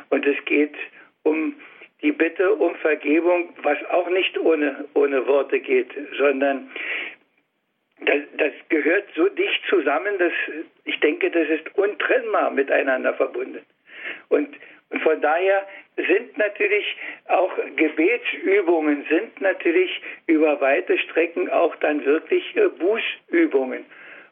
[0.09, 0.75] Und es geht
[1.23, 1.55] um
[2.01, 6.69] die Bitte um Vergebung, was auch nicht ohne, ohne Worte geht, sondern
[8.01, 10.33] das, das gehört so dicht zusammen, dass
[10.85, 13.65] ich denke, das ist untrennbar miteinander verbunden.
[14.29, 14.49] Und,
[14.89, 16.85] und von daher sind natürlich
[17.27, 23.85] auch Gebetsübungen, sind natürlich über weite Strecken auch dann wirklich äh, Bußübungen.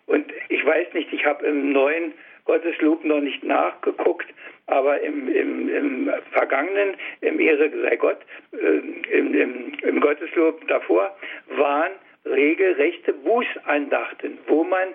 [0.06, 2.14] Und ich weiß nicht, ich habe im neuen
[2.46, 4.28] Gotteslob noch nicht nachgeguckt,
[4.68, 8.20] aber im, im, im vergangenen, im Ehre sei Gott,
[8.54, 11.16] äh, im, im, im Gotteslob davor
[11.58, 11.92] waren
[12.30, 14.94] regelrechte Bußandachten, wo man,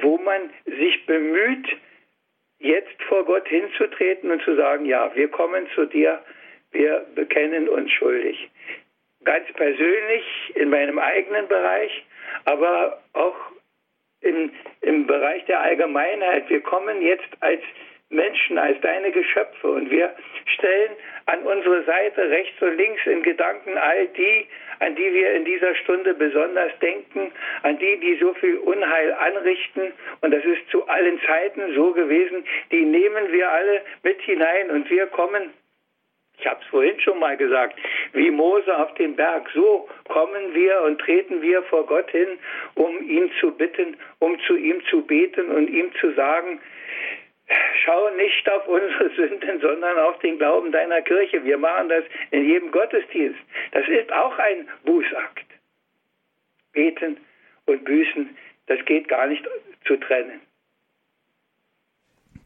[0.00, 1.66] wo man sich bemüht,
[2.58, 6.22] jetzt vor Gott hinzutreten und zu sagen, ja, wir kommen zu dir,
[6.72, 8.50] wir bekennen uns schuldig.
[9.24, 12.04] Ganz persönlich in meinem eigenen Bereich,
[12.44, 13.36] aber auch
[14.20, 16.48] in, im Bereich der Allgemeinheit.
[16.48, 17.62] Wir kommen jetzt als
[18.08, 20.14] Menschen, als deine Geschöpfe und wir
[20.54, 20.92] stellen
[21.26, 24.46] an unsere Seite rechts und links in Gedanken all die,
[24.78, 29.92] an die wir in dieser Stunde besonders denken, an die, die so viel Unheil anrichten.
[30.20, 32.44] Und das ist zu allen Zeiten so gewesen.
[32.70, 35.52] Die nehmen wir alle mit hinein und wir kommen
[36.38, 37.78] ich habe es vorhin schon mal gesagt,
[38.12, 42.38] wie Mose auf den Berg, so kommen wir und treten wir vor Gott hin,
[42.74, 46.60] um ihn zu bitten, um zu ihm zu beten und ihm zu sagen,
[47.84, 51.44] Schau nicht auf unsere Sünden, sondern auf den Glauben deiner Kirche.
[51.44, 53.38] Wir machen das in jedem Gottesdienst.
[53.72, 55.46] Das ist auch ein Bußakt.
[56.72, 57.16] Beten
[57.66, 59.46] und büßen, das geht gar nicht
[59.84, 60.40] zu trennen.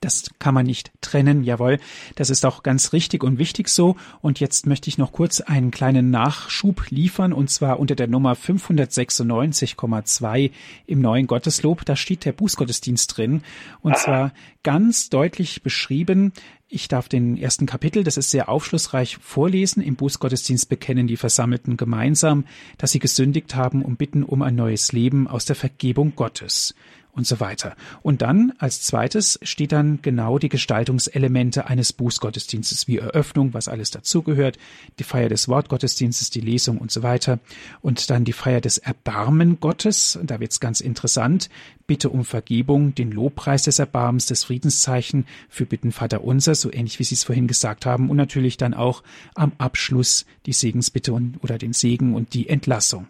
[0.00, 1.78] Das kann man nicht trennen, jawohl.
[2.16, 3.96] Das ist auch ganz richtig und wichtig so.
[4.22, 8.32] Und jetzt möchte ich noch kurz einen kleinen Nachschub liefern, und zwar unter der Nummer
[8.32, 10.50] 596,2
[10.86, 11.84] im neuen Gotteslob.
[11.84, 13.42] Da steht der Bußgottesdienst drin.
[13.82, 14.00] Und Aha.
[14.00, 14.32] zwar
[14.62, 16.32] ganz deutlich beschrieben,
[16.72, 19.82] ich darf den ersten Kapitel, das ist sehr aufschlussreich, vorlesen.
[19.82, 22.44] Im Bußgottesdienst bekennen die Versammelten gemeinsam,
[22.78, 26.76] dass sie gesündigt haben und bitten um ein neues Leben aus der Vergebung Gottes
[27.12, 27.76] und so weiter.
[28.02, 33.90] Und dann als zweites steht dann genau die Gestaltungselemente eines Bußgottesdienstes, wie Eröffnung, was alles
[33.90, 34.58] dazugehört,
[34.98, 37.38] die Feier des Wortgottesdienstes, die Lesung und so weiter.
[37.80, 41.48] Und dann die Feier des Erbarmen Gottes, da wird's ganz interessant,
[41.90, 47.00] Bitte um Vergebung, den Lobpreis des Erbarmens, das Friedenszeichen für Bitten Vater Unser, so ähnlich
[47.00, 49.02] wie Sie es vorhin gesagt haben, und natürlich dann auch
[49.34, 53.08] am Abschluss die Segensbitte und, oder den Segen und die Entlassung.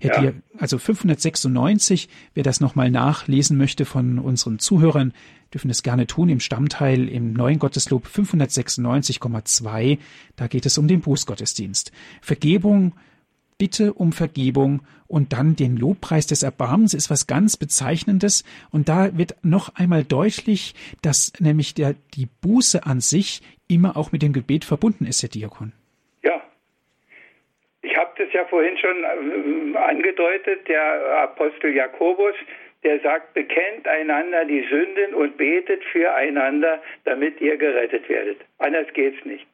[0.00, 0.20] Herr ja.
[0.20, 5.12] Dier, also 596, wer das nochmal nachlesen möchte von unseren Zuhörern,
[5.52, 9.98] dürfen es gerne tun im Stammteil im neuen Gotteslob 596,2.
[10.36, 11.90] Da geht es um den Bußgottesdienst.
[12.20, 12.92] Vergebung,
[13.60, 18.42] Bitte um Vergebung und dann den Lobpreis des Erbarmens ist was ganz Bezeichnendes.
[18.72, 24.12] Und da wird noch einmal deutlich, dass nämlich der, die Buße an sich immer auch
[24.12, 25.72] mit dem Gebet verbunden ist, Herr Diakon.
[26.22, 26.40] Ja.
[27.82, 32.34] Ich habe das ja vorhin schon äh, angedeutet, der Apostel Jakobus,
[32.82, 38.38] der sagt, bekennt einander die Sünden und betet füreinander, damit ihr gerettet werdet.
[38.56, 39.46] Anders geht's nicht.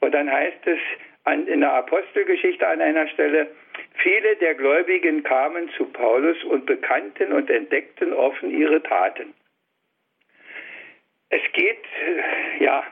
[0.00, 0.78] Und dann heißt es,
[1.28, 3.48] an, in der Apostelgeschichte an einer Stelle,
[4.02, 9.34] viele der Gläubigen kamen zu Paulus und bekannten und entdeckten offen ihre Taten.
[11.30, 12.82] Es geht, äh, ja,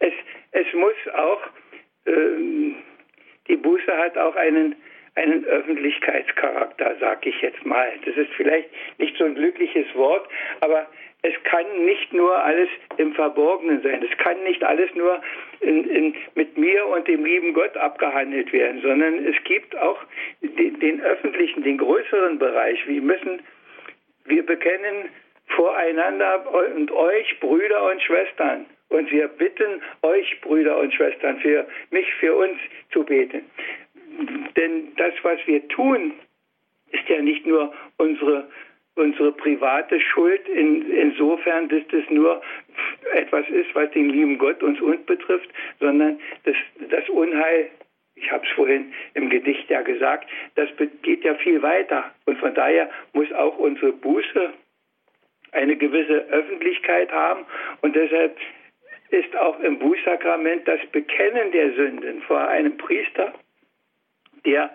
[0.00, 0.14] es,
[0.52, 1.42] es muss auch,
[2.06, 2.76] ähm,
[3.48, 4.74] die Buße hat auch einen,
[5.16, 7.92] einen Öffentlichkeitscharakter, sag ich jetzt mal.
[8.06, 10.26] Das ist vielleicht nicht so ein glückliches Wort,
[10.60, 10.86] aber
[11.24, 14.02] es kann nicht nur alles im Verborgenen sein.
[14.02, 15.22] Es kann nicht alles nur
[15.60, 19.98] in, in, mit mir und dem lieben Gott abgehandelt werden, sondern es gibt auch
[20.42, 22.86] den, den öffentlichen, den größeren Bereich.
[22.86, 23.40] Wir müssen,
[24.26, 25.08] wir bekennen
[25.46, 28.66] voreinander und euch, Brüder und Schwestern.
[28.90, 32.58] Und wir bitten euch, Brüder und Schwestern, für mich, für uns
[32.92, 33.46] zu beten.
[34.56, 36.12] Denn das, was wir tun,
[36.92, 38.46] ist ja nicht nur unsere
[38.96, 42.42] unsere private Schuld in, insofern, dass das nur
[43.12, 45.48] etwas ist, was den lieben Gott uns und betrifft,
[45.80, 46.56] sondern das,
[46.90, 47.70] das Unheil,
[48.14, 50.68] ich habe es vorhin im Gedicht ja gesagt, das
[51.02, 52.12] geht ja viel weiter.
[52.26, 54.52] Und von daher muss auch unsere Buße
[55.52, 57.44] eine gewisse Öffentlichkeit haben.
[57.80, 58.36] Und deshalb
[59.10, 63.32] ist auch im Bußsakrament das Bekennen der Sünden vor einem Priester,
[64.44, 64.70] der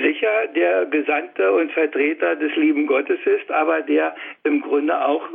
[0.00, 5.28] sicher der Gesandte und Vertreter des lieben Gottes ist, aber der im Grunde auch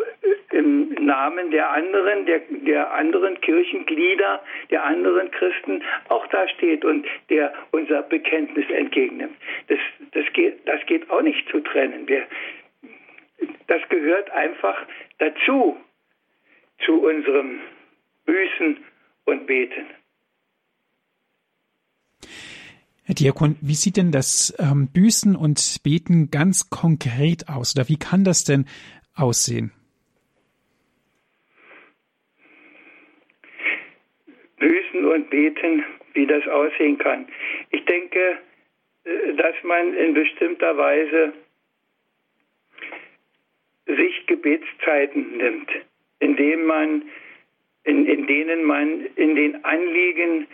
[0.51, 4.41] im Namen der anderen, der, der anderen Kirchenglieder,
[4.71, 9.37] der anderen Christen auch da steht und der unser Bekenntnis entgegennimmt.
[9.67, 9.79] Das,
[10.11, 12.07] das, geht, das geht auch nicht zu trennen.
[12.07, 12.25] Wir,
[13.67, 14.85] das gehört einfach
[15.19, 15.77] dazu,
[16.85, 17.59] zu unserem
[18.25, 18.77] Büßen
[19.25, 19.87] und Beten.
[23.07, 27.73] Herr Diakon, wie sieht denn das ähm, Büßen und Beten ganz konkret aus?
[27.73, 28.65] Oder wie kann das denn
[29.15, 29.71] aussehen?
[34.57, 37.29] Büßen und Beten, wie das aussehen kann.
[37.69, 38.39] Ich denke,
[39.05, 41.31] äh, dass man in bestimmter Weise
[43.85, 45.69] sich Gebetszeiten nimmt,
[46.19, 47.03] indem man,
[47.85, 50.45] in, in denen man in den Anliegen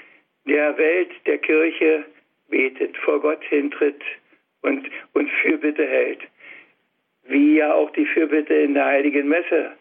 [0.45, 2.05] der Welt, der Kirche
[2.49, 4.01] betet, vor Gott hintritt
[4.61, 6.19] und, und Fürbitte hält.
[7.25, 9.71] Wie ja auch die Fürbitte in der Heiligen Messe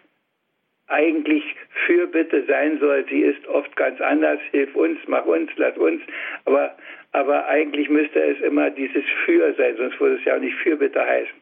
[0.88, 1.42] eigentlich
[1.87, 3.05] Fürbitte sein soll.
[3.09, 4.38] Sie ist oft ganz anders.
[4.51, 6.03] Hilf uns, mach uns, lass uns.
[6.44, 6.77] Aber,
[7.12, 11.05] aber eigentlich müsste es immer dieses Für sein, sonst würde es ja auch nicht Fürbitte
[11.05, 11.35] heißen.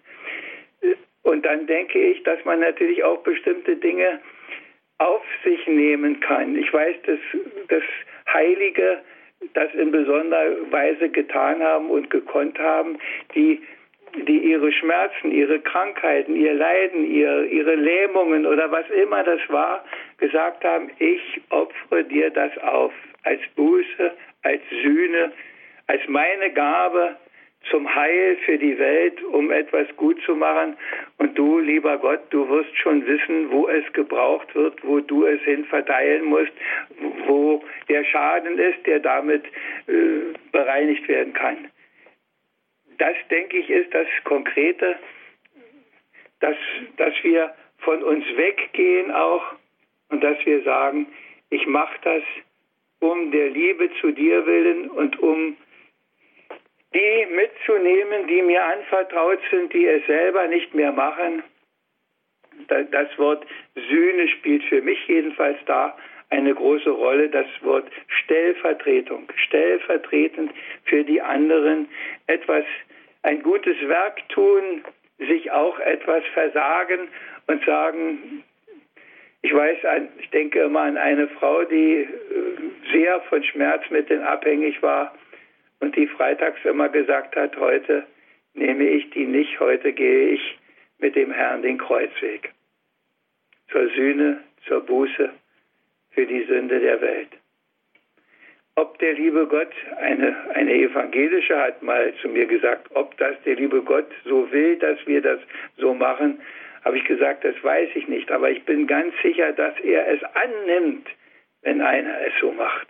[1.22, 4.20] Und dann denke ich, dass man natürlich auch bestimmte Dinge
[4.98, 6.56] auf sich nehmen kann.
[6.56, 7.18] Ich weiß, dass
[7.68, 7.83] das
[8.33, 9.00] Heilige
[9.54, 12.98] das in besonderer Weise getan haben und gekonnt haben,
[13.34, 13.60] die
[14.26, 19.84] die ihre Schmerzen, ihre Krankheiten, ihr Leiden, ihr, ihre Lähmungen oder was immer das war,
[20.18, 25.32] gesagt haben, ich opfere dir das auf als Buße, als Sühne,
[25.86, 27.16] als meine Gabe,
[27.68, 30.77] zum Heil für die Welt, um etwas gut zu machen.
[31.18, 35.40] Und du, lieber Gott, du wirst schon wissen, wo es gebraucht wird, wo du es
[35.42, 36.53] hin verteilen musst,
[37.27, 39.44] wo der Schaden ist, der damit
[39.87, 41.70] äh, bereinigt werden kann.
[42.99, 44.96] Das, denke ich, ist das Konkrete,
[46.40, 46.57] dass,
[46.96, 49.55] dass wir von uns weggehen auch
[50.09, 51.07] und dass wir sagen,
[51.51, 52.23] ich mache das
[53.01, 55.57] um der Liebe zu dir willen und um
[56.94, 61.42] die mitzunehmen, die mir anvertraut sind, die es selber nicht mehr machen.
[62.68, 65.96] Das Wort Sühne spielt für mich jedenfalls da
[66.31, 70.53] eine große Rolle, das Wort Stellvertretung, stellvertretend
[70.85, 71.88] für die anderen
[72.26, 72.64] etwas,
[73.22, 74.85] ein gutes Werk tun,
[75.18, 77.09] sich auch etwas versagen
[77.46, 78.44] und sagen,
[79.42, 79.79] ich weiß,
[80.18, 82.09] ich denke immer an eine Frau, die äh,
[82.92, 85.14] sehr von Schmerzmitteln abhängig war
[85.80, 88.06] und die freitags immer gesagt hat, heute
[88.54, 90.58] nehme ich die nicht, heute gehe ich
[90.98, 92.52] mit dem Herrn den Kreuzweg.
[93.70, 95.30] Zur Sühne, zur Buße
[96.10, 97.28] für die Sünde der Welt.
[98.76, 103.56] Ob der liebe Gott, eine, eine evangelische hat mal zu mir gesagt, ob das der
[103.56, 105.40] liebe Gott so will, dass wir das
[105.76, 106.40] so machen,
[106.84, 110.20] habe ich gesagt, das weiß ich nicht, aber ich bin ganz sicher, dass er es
[110.34, 111.08] annimmt,
[111.62, 112.88] wenn einer es so macht.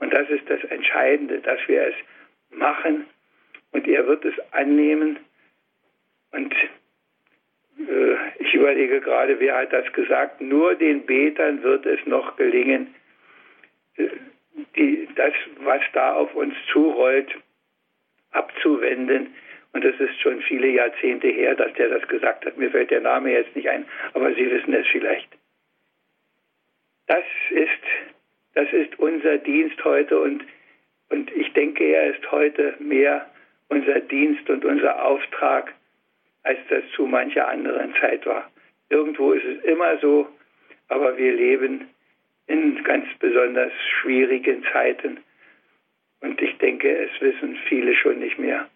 [0.00, 1.94] Und das ist das Entscheidende, dass wir es
[2.52, 3.06] machen
[3.72, 5.18] und er wird es annehmen.
[6.32, 6.54] Und
[7.78, 12.94] äh, ich überlege gerade, wer hat das gesagt, nur den Betern wird es noch gelingen,
[13.96, 14.08] äh,
[14.76, 17.34] die, das, was da auf uns zurollt,
[18.32, 19.34] abzuwenden.
[19.72, 22.58] Und es ist schon viele Jahrzehnte her, dass der das gesagt hat.
[22.58, 25.28] Mir fällt der Name jetzt nicht ein, aber Sie wissen es vielleicht.
[27.06, 27.70] Das ist,
[28.54, 30.44] das ist unser Dienst heute und
[31.12, 33.26] und ich denke, er ist heute mehr
[33.68, 35.74] unser Dienst und unser Auftrag,
[36.42, 38.50] als das zu mancher anderen Zeit war.
[38.88, 40.26] Irgendwo ist es immer so,
[40.88, 41.88] aber wir leben
[42.46, 45.18] in ganz besonders schwierigen Zeiten.
[46.20, 48.68] Und ich denke, es wissen viele schon nicht mehr,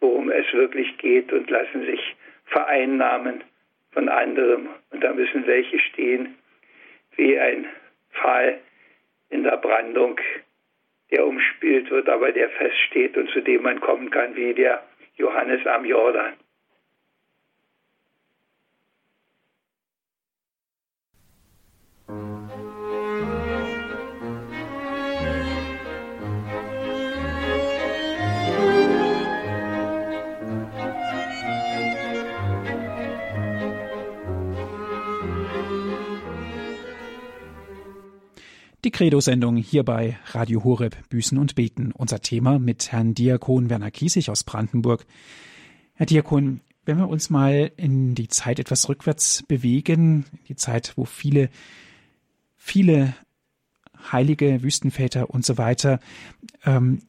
[0.00, 3.44] worum es wirklich geht und lassen sich vereinnahmen
[3.92, 4.68] von anderem.
[4.90, 6.34] Und da müssen welche stehen,
[7.16, 7.66] wie ein
[8.12, 8.58] Pfahl
[9.30, 10.18] in der Brandung,
[11.14, 14.82] der umspielt wird, aber der feststeht und zu dem man kommen kann wie der
[15.16, 16.32] Johannes am Jordan.
[38.94, 41.90] Credo-Sendung hier bei Radio Horeb Büßen und Beten.
[41.90, 45.04] Unser Thema mit Herrn Diakon Werner Kiesig aus Brandenburg.
[45.94, 51.06] Herr Diakon, wenn wir uns mal in die Zeit etwas rückwärts bewegen, die Zeit, wo
[51.06, 51.50] viele,
[52.56, 53.16] viele
[54.12, 55.98] heilige Wüstenväter und so weiter
[56.64, 57.02] ähm,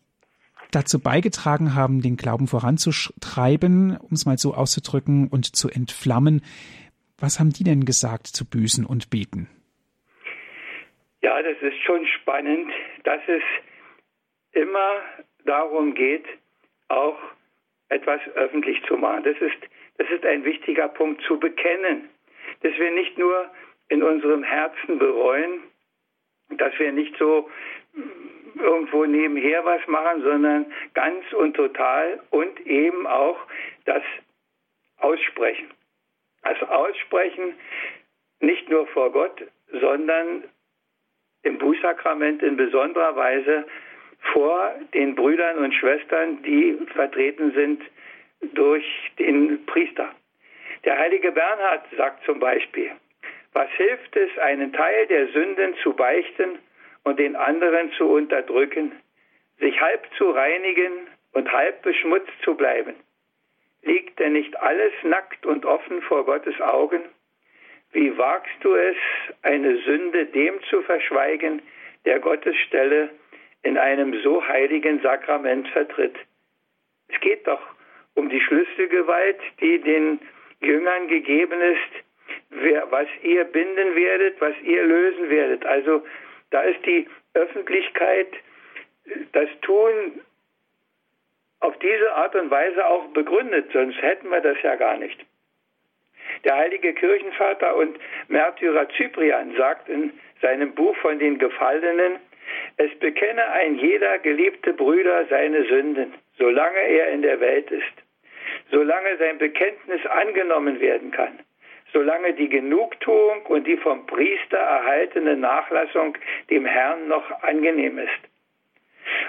[0.72, 6.42] dazu beigetragen haben, den Glauben voranzutreiben, um es mal so auszudrücken, und zu entflammen.
[7.20, 9.50] Was haben die denn gesagt zu Büßen und Beten?
[11.26, 12.72] Ja, das ist schon spannend,
[13.04, 13.42] dass es
[14.52, 15.02] immer
[15.44, 16.24] darum geht,
[16.88, 17.18] auch
[17.90, 19.24] etwas öffentlich zu machen.
[19.24, 19.58] Das ist,
[19.98, 22.12] das ist ein wichtiger Punkt zu bekennen,
[22.62, 23.50] dass wir nicht nur
[23.90, 25.64] in unserem Herzen bereuen,
[26.50, 27.50] dass wir nicht so
[28.60, 33.40] irgendwo nebenher was machen, sondern ganz und total und eben auch
[33.86, 34.04] das
[34.98, 35.72] Aussprechen.
[36.44, 37.56] Das Aussprechen
[38.42, 40.44] nicht nur vor Gott, sondern
[41.46, 43.66] im Bußsakrament in besonderer Weise
[44.34, 47.82] vor den Brüdern und Schwestern, die vertreten sind
[48.54, 48.86] durch
[49.20, 50.10] den Priester.
[50.84, 52.92] Der heilige Bernhard sagt zum Beispiel,
[53.54, 56.60] was hilft es, einen Teil der Sünden zu beichten
[57.04, 58.92] und den anderen zu unterdrücken,
[59.60, 62.96] sich halb zu reinigen und halb beschmutzt zu bleiben?
[63.84, 67.04] Liegt denn nicht alles nackt und offen vor Gottes Augen?
[67.96, 68.98] Wie wagst du es,
[69.42, 71.62] eine Sünde dem zu verschweigen,
[72.04, 73.10] der Gottes Stelle
[73.64, 76.14] in einem so heiligen Sakrament vertritt?
[77.08, 77.62] Es geht doch
[78.16, 80.20] um die Schlüsselgewalt, die den
[80.60, 85.66] Jüngern gegeben ist, was ihr binden werdet, was ihr lösen werdet.
[85.66, 86.04] Also
[86.50, 88.28] da ist die Öffentlichkeit,
[89.32, 90.20] das Tun
[91.62, 95.26] auf diese Art und Weise auch begründet, sonst hätten wir das ja gar nicht.
[96.46, 102.20] Der heilige Kirchenvater und Märtyrer Cyprian sagt in seinem Buch von den Gefallenen,
[102.78, 107.94] es bekenne ein jeder geliebte Brüder seine Sünden, solange er in der Welt ist,
[108.70, 111.40] solange sein Bekenntnis angenommen werden kann,
[111.92, 116.16] solange die Genugtuung und die vom Priester erhaltene Nachlassung
[116.52, 118.35] dem Herrn noch angenehm ist.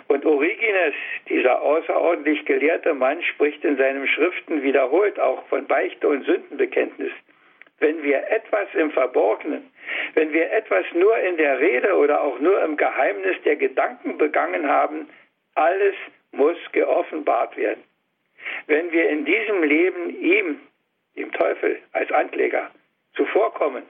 [0.08, 0.94] Und Origenes,
[1.28, 7.12] dieser außerordentlich gelehrte Mann, spricht in seinen Schriften wiederholt auch von Beichte und Sündenbekenntnis.
[7.78, 9.70] wenn wir etwas im Verborgenen,
[10.14, 14.68] wenn wir etwas nur in der Rede oder auch nur im Geheimnis der Gedanken begangen
[14.68, 15.08] haben,
[15.54, 15.94] alles
[16.32, 17.82] muss geoffenbart werden.
[18.66, 20.60] Wenn wir in diesem Leben ihm,
[21.16, 22.70] dem Teufel, als Ankläger
[23.14, 23.82] zuvorkommen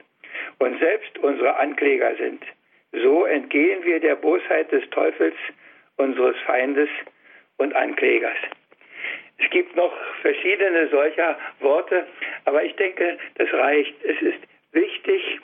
[0.59, 2.43] und selbst unsere Ankläger sind,
[2.91, 5.35] so entgehen wir der Bosheit des Teufels,
[5.97, 6.89] unseres Feindes
[7.57, 8.37] und Anklägers.
[9.39, 12.07] Es gibt noch verschiedene solcher Worte,
[12.45, 13.93] aber ich denke, das reicht.
[14.03, 14.39] Es ist
[14.71, 15.39] wichtig,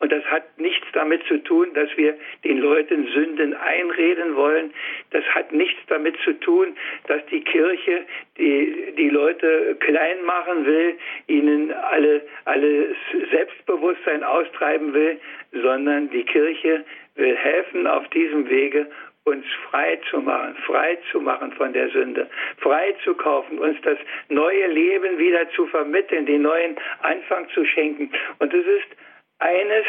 [0.00, 4.72] und das hat nichts damit zu tun, dass wir den Leuten Sünden einreden wollen.
[5.10, 6.76] Das hat nichts damit zu tun,
[7.06, 8.04] dass die Kirche
[8.38, 10.94] die, die Leute klein machen will,
[11.26, 12.96] ihnen alle, alles
[13.30, 15.20] Selbstbewusstsein austreiben will,
[15.52, 16.84] sondern die Kirche
[17.16, 18.86] will helfen auf diesem Wege
[19.30, 22.28] uns frei zu machen, frei zu machen von der Sünde,
[22.58, 28.10] frei zu kaufen, uns das neue Leben wieder zu vermitteln, den neuen Anfang zu schenken.
[28.38, 28.88] Und es ist
[29.38, 29.86] eines,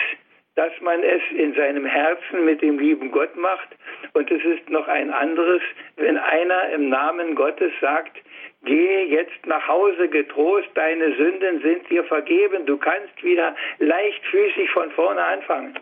[0.56, 3.70] dass man es in seinem Herzen mit dem lieben Gott macht.
[4.14, 5.62] Und es ist noch ein anderes,
[5.96, 8.18] wenn einer im Namen Gottes sagt,
[8.64, 14.92] Gehe jetzt nach Hause getrost, deine Sünden sind dir vergeben, du kannst wieder leichtfüßig von
[14.92, 15.74] vorne anfangen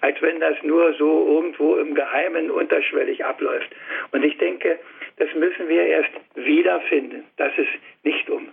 [0.00, 3.70] als wenn das nur so irgendwo im Geheimen unterschwellig abläuft.
[4.12, 4.78] Und ich denke,
[5.16, 7.66] das müssen wir erst wiederfinden, dass es
[8.02, 8.48] nicht um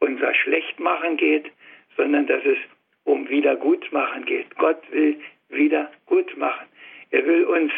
[0.00, 1.50] unser Schlechtmachen geht,
[1.96, 2.58] sondern dass es
[3.04, 4.54] um Wiedergutmachen geht.
[4.56, 5.18] Gott will
[5.48, 6.66] wieder gut machen.
[7.10, 7.72] Er will uns,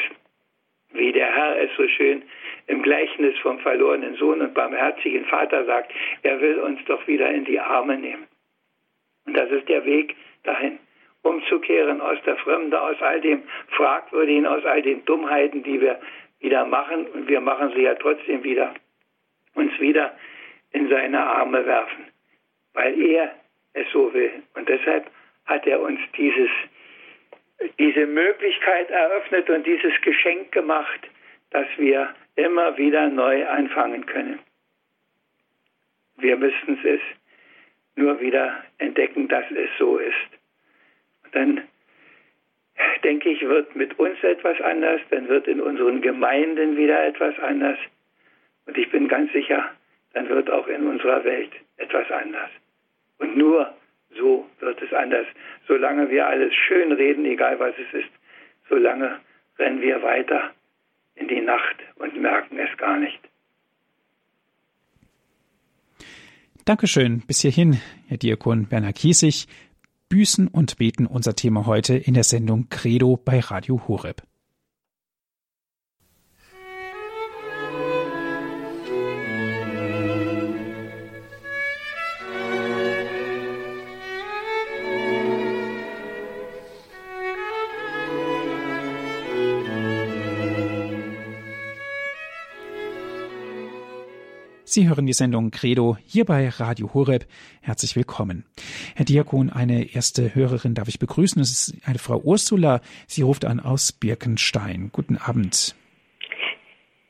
[0.92, 2.22] wie der Herr es so schön
[2.66, 5.92] im Gleichnis vom verlorenen Sohn und barmherzigen Vater sagt,
[6.22, 8.26] er will uns doch wieder in die Arme nehmen.
[9.26, 10.78] Und das ist der Weg dahin
[11.28, 16.00] umzukehren aus der Fremde, aus all dem Fragwürdigen, aus all den Dummheiten, die wir
[16.40, 17.06] wieder machen.
[17.08, 18.74] Und wir machen sie ja trotzdem wieder,
[19.54, 20.16] uns wieder
[20.72, 22.06] in seine Arme werfen,
[22.74, 23.34] weil er
[23.74, 24.42] es so will.
[24.54, 25.10] Und deshalb
[25.46, 26.50] hat er uns dieses,
[27.78, 31.00] diese Möglichkeit eröffnet und dieses Geschenk gemacht,
[31.50, 34.38] dass wir immer wieder neu anfangen können.
[36.16, 37.00] Wir müssten es
[37.96, 40.37] nur wieder entdecken, dass es so ist
[41.32, 41.62] dann
[43.04, 47.78] denke ich, wird mit uns etwas anders, dann wird in unseren Gemeinden wieder etwas anders.
[48.66, 49.70] Und ich bin ganz sicher,
[50.14, 52.50] dann wird auch in unserer Welt etwas anders.
[53.18, 53.72] Und nur
[54.16, 55.26] so wird es anders.
[55.66, 58.10] Solange wir alles schön reden, egal was es ist,
[58.68, 59.18] solange
[59.58, 60.52] rennen wir weiter
[61.16, 63.18] in die Nacht und merken es gar nicht.
[66.64, 67.22] Dankeschön.
[67.26, 69.46] Bis hierhin, Herr Diakon Werner Kiesig.
[70.08, 74.27] Büßen und Beten unser Thema heute in der Sendung Credo bei Radio Horeb.
[94.70, 97.24] Sie hören die Sendung Credo hier bei Radio Horeb.
[97.62, 98.44] Herzlich willkommen.
[98.96, 101.40] Herr Diakon, eine erste Hörerin darf ich begrüßen.
[101.40, 102.82] Das ist eine Frau Ursula.
[103.06, 104.90] Sie ruft an aus Birkenstein.
[104.92, 105.74] Guten Abend.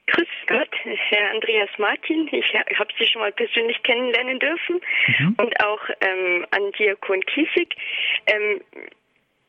[0.07, 2.29] Grüß Gott, Herr Andreas Martin.
[2.31, 4.81] Ich habe Sie schon mal persönlich kennenlernen dürfen
[5.19, 5.35] mhm.
[5.39, 7.75] und auch ähm, an Diakon Kiesig.
[8.27, 8.61] Ähm,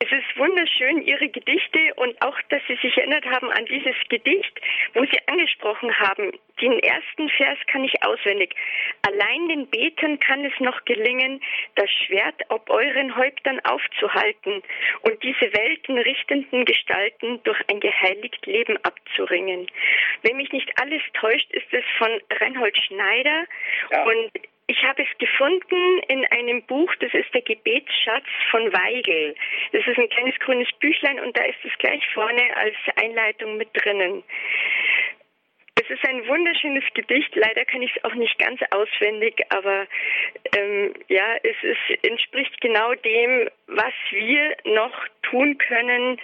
[0.02, 4.58] es ist wunderschön, Ihre Gedichte und auch, dass Sie sich erinnert haben an dieses Gedicht,
[4.94, 6.32] wo Sie angesprochen haben.
[6.58, 8.54] Den ersten Vers kann ich auswendig.
[9.06, 11.42] Allein den Betern kann es noch gelingen,
[11.74, 14.62] das Schwert ob euren Häuptern aufzuhalten
[15.02, 19.66] und diese weltenrichtenden Gestalten durch ein geheiligt Leben abzuringen.
[20.22, 23.44] Wenn mich nicht alles täuscht, ist es von Reinhold Schneider
[23.90, 24.04] ja.
[24.04, 24.30] und
[24.70, 29.34] ich habe es gefunden in einem Buch, das ist der Gebetsschatz von Weigel.
[29.72, 33.68] Das ist ein kleines grünes Büchlein und da ist es gleich vorne als Einleitung mit
[33.74, 34.22] drinnen.
[35.80, 37.34] Es ist ein wunderschönes Gedicht.
[37.34, 39.86] Leider kann ich es auch nicht ganz auswendig, aber
[40.54, 46.20] ähm, ja, es ist, entspricht genau dem, was wir noch tun können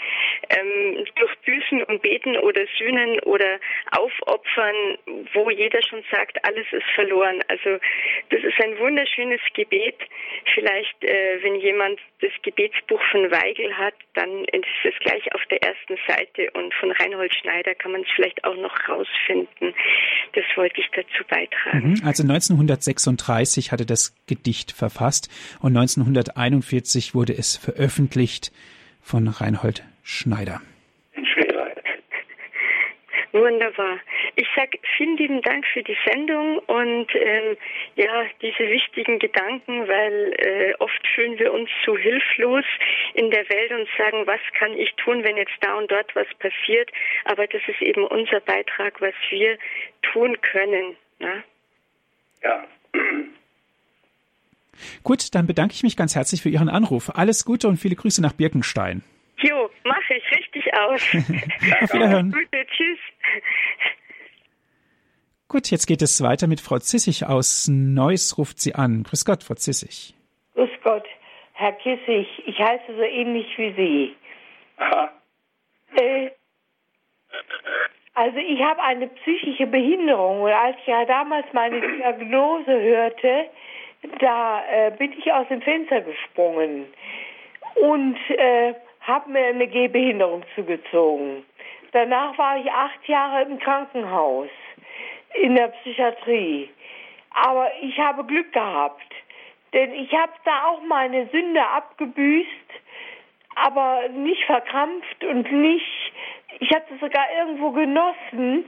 [0.51, 3.59] ähm, durch Büßen und Beten oder Sühnen oder
[3.93, 4.99] Aufopfern,
[5.33, 7.43] wo jeder schon sagt, alles ist verloren.
[7.49, 7.79] Also
[8.29, 9.97] das ist ein wunderschönes Gebet.
[10.53, 15.63] Vielleicht, äh, wenn jemand das Gebetsbuch von Weigel hat, dann ist es gleich auf der
[15.63, 19.46] ersten Seite und von Reinhold Schneider kann man es vielleicht auch noch rausfinden.
[20.33, 21.91] Das wollte ich dazu beitragen.
[21.91, 22.03] Mhm.
[22.05, 25.31] Also 1936 hatte das Gedicht verfasst
[25.61, 28.53] und 1941 wurde es veröffentlicht
[29.03, 30.61] von Reinhold Schneider.
[33.33, 33.99] Wunderbar.
[34.39, 37.57] Ich sage vielen lieben Dank für die Sendung und ähm,
[37.95, 42.65] ja, diese wichtigen Gedanken, weil äh, oft fühlen wir uns zu hilflos
[43.15, 46.27] in der Welt und sagen, was kann ich tun, wenn jetzt da und dort was
[46.39, 46.91] passiert.
[47.25, 49.57] Aber das ist eben unser Beitrag, was wir
[50.03, 50.97] tun können.
[51.19, 51.43] Ne?
[52.43, 52.67] Ja.
[55.03, 57.11] Gut, dann bedanke ich mich ganz herzlich für Ihren Anruf.
[57.15, 59.03] Alles Gute und viele Grüße nach Birkenstein.
[59.39, 61.03] Jo, mache ich richtig aus.
[61.81, 62.33] Auf Wiederhören.
[62.33, 62.99] Gute, tschüss.
[65.57, 69.05] Gut, jetzt geht es weiter mit Frau Zissig aus Neuss, ruft sie an.
[69.05, 70.13] Grüß Gott, Frau Zissig.
[70.55, 71.07] Grüß Gott,
[71.55, 74.17] Herr Kissig, ich heiße so ähnlich wie Sie.
[74.77, 75.11] Aha.
[75.99, 76.31] Äh,
[78.13, 83.47] also ich habe eine psychische Behinderung und als ich ja damals meine Diagnose hörte,
[84.21, 86.85] da äh, bin ich aus dem Fenster gesprungen
[87.77, 91.47] und äh, habe mir eine Gehbehinderung zugezogen.
[91.93, 94.51] Danach war ich acht Jahre im Krankenhaus
[95.35, 96.71] in der Psychiatrie.
[97.31, 99.13] Aber ich habe Glück gehabt,
[99.73, 102.49] denn ich habe da auch meine Sünde abgebüßt,
[103.57, 106.13] aber nicht verkrampft und nicht,
[106.61, 108.65] ich hatte sogar irgendwo genossen,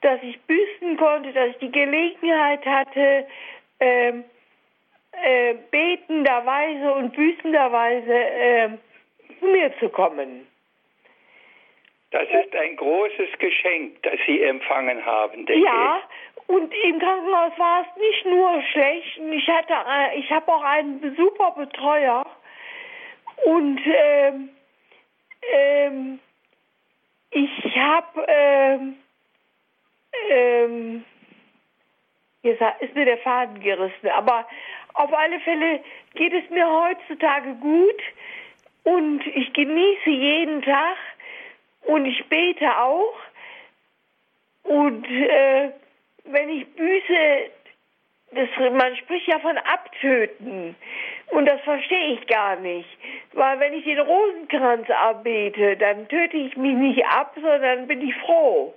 [0.00, 3.26] dass ich büßen konnte, dass ich die Gelegenheit hatte,
[3.80, 4.24] ähm,
[5.12, 8.68] äh, betenderweise und büßenderweise äh,
[9.38, 10.46] zu mir zu kommen.
[12.14, 16.00] Das ist ein großes Geschenk, das Sie empfangen haben, denke Ja,
[16.46, 19.18] und im Krankenhaus war es nicht nur schlecht.
[19.32, 22.24] Ich hatte, äh, ich habe auch einen super Betreuer
[23.46, 24.48] und ähm,
[25.52, 26.20] ähm,
[27.32, 28.96] ich habe ähm,
[30.30, 31.04] ähm,
[32.42, 34.46] jetzt ist mir der Faden gerissen, aber
[34.92, 35.82] auf alle Fälle
[36.14, 38.02] geht es mir heutzutage gut
[38.84, 40.96] und ich genieße jeden Tag
[41.84, 43.14] und ich bete auch.
[44.62, 45.70] Und äh,
[46.24, 47.50] wenn ich büße,
[48.32, 50.74] das, man spricht ja von abtöten.
[51.30, 52.88] Und das verstehe ich gar nicht.
[53.32, 58.14] Weil wenn ich den Rosenkranz abbete, dann töte ich mich nicht ab, sondern bin ich
[58.16, 58.74] froh.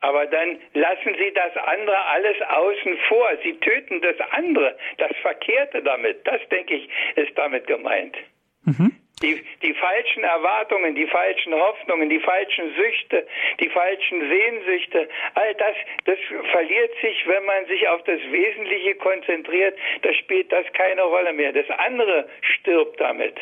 [0.00, 3.28] Aber dann lassen Sie das andere alles außen vor.
[3.42, 6.26] Sie töten das andere, das Verkehrte damit.
[6.26, 8.16] Das, denke ich, ist damit gemeint.
[8.64, 8.92] Mhm.
[9.22, 13.26] Die, die falschen Erwartungen, die falschen Hoffnungen, die falschen Süchte,
[13.60, 16.18] die falschen Sehnsüchte, all das, das
[16.50, 21.54] verliert sich, wenn man sich auf das Wesentliche konzentriert, da spielt das keine Rolle mehr.
[21.54, 23.36] Das andere stirbt damit.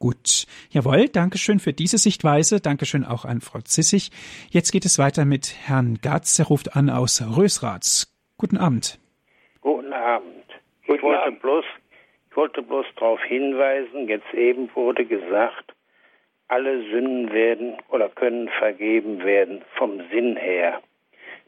[0.00, 0.46] Gut.
[0.70, 2.58] Jawohl, Dankeschön für diese Sichtweise.
[2.60, 4.10] Dankeschön auch an Frau Zissig.
[4.48, 6.38] Jetzt geht es weiter mit Herrn Gatz.
[6.38, 8.08] Er ruft an aus Rösrath.
[8.38, 8.98] Guten Abend.
[9.60, 10.46] Guten Abend.
[10.86, 11.42] Guten ich wollte Abend.
[11.42, 11.64] bloß,
[12.40, 15.74] wollte bloß darauf hinweisen, jetzt eben wurde gesagt,
[16.48, 20.80] alle Sünden werden oder können vergeben werden vom Sinn her.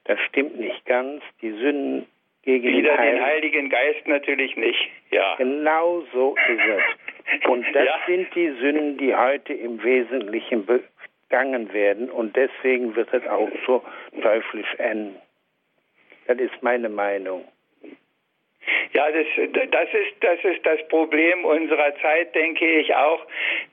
[0.05, 1.23] Das stimmt nicht ganz.
[1.41, 2.07] Die Sünden
[2.43, 4.87] gegen Wieder den Heiligen, den Heiligen Geist natürlich nicht.
[5.11, 5.35] Ja.
[5.37, 6.61] Genau so ist
[7.41, 7.49] es.
[7.49, 7.99] Und das Ja.
[8.07, 12.11] sind die Sünden, die heute im Wesentlichen begangen werden.
[12.11, 13.83] Und deswegen wird es auch so
[14.21, 15.17] teuflisch enden.
[16.27, 17.45] Das ist meine Meinung.
[18.93, 19.27] Ja, das,
[19.71, 23.25] das, ist, das ist das Problem unserer Zeit, denke ich auch,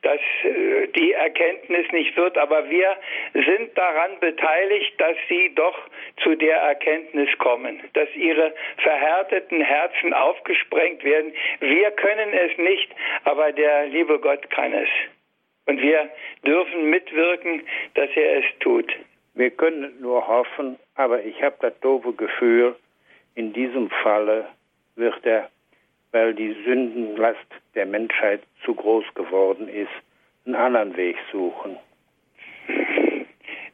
[0.02, 2.38] dass äh, die Erkenntnis nicht wird.
[2.38, 2.96] Aber wir
[3.34, 5.78] sind daran beteiligt, dass sie doch
[6.24, 11.34] zu der Erkenntnis kommen, dass ihre verhärteten Herzen aufgesprengt werden.
[11.60, 12.90] Wir können es nicht,
[13.26, 14.90] aber der liebe Gott kann es.
[15.66, 16.10] Und wir
[16.46, 17.62] dürfen mitwirken,
[17.94, 18.92] dass er es tut.
[19.36, 22.76] Wir können nur hoffen, aber ich habe das doofe Gefühl,
[23.36, 24.48] in diesem Falle
[25.00, 25.50] wird er,
[26.12, 27.40] weil die Sündenlast
[27.76, 29.90] der Menschheit zu groß geworden ist,
[30.46, 31.78] einen anderen Weg suchen.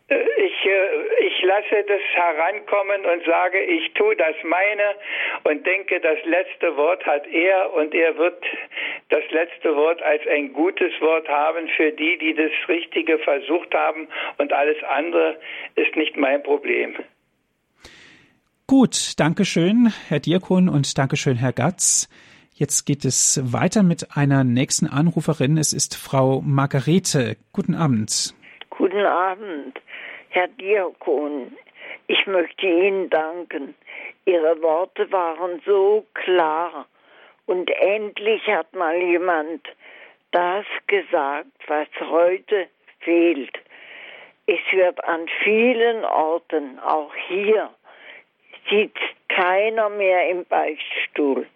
[0.07, 4.95] Ich, äh, ich lasse das herankommen und sage, ich tue das meine
[5.45, 8.43] und denke, das letzte Wort hat er und er wird
[9.09, 14.07] das letzte Wort als ein gutes Wort haben für die, die das Richtige versucht haben
[14.37, 15.39] und alles andere
[15.75, 16.95] ist nicht mein Problem.
[18.67, 22.09] Gut, Dankeschön, Herr Diakon und Dankeschön, Herr Gatz.
[22.51, 25.59] Jetzt geht es weiter mit einer nächsten Anruferin.
[25.59, 27.37] Es ist Frau Margarete.
[27.53, 28.33] Guten Abend.
[28.71, 29.79] Guten Abend,
[30.29, 31.55] Herr Diakon.
[32.07, 33.75] Ich möchte Ihnen danken.
[34.25, 36.87] Ihre Worte waren so klar.
[37.45, 39.61] Und endlich hat mal jemand
[40.31, 42.65] das gesagt, was heute
[43.01, 43.53] fehlt.
[44.47, 47.69] Es wird an vielen Orten, auch hier,
[48.69, 48.99] sitzt
[49.29, 51.47] keiner mehr im Beichtstuhl.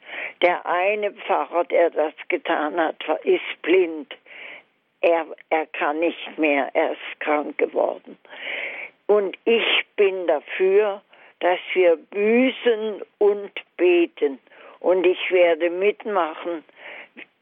[0.41, 4.15] Der eine Pfarrer, der das getan hat, ist blind.
[5.01, 8.17] Er, er kann nicht mehr, er ist krank geworden.
[9.07, 11.01] Und ich bin dafür,
[11.39, 14.39] dass wir büßen und beten.
[14.81, 16.63] Und ich werde mitmachen,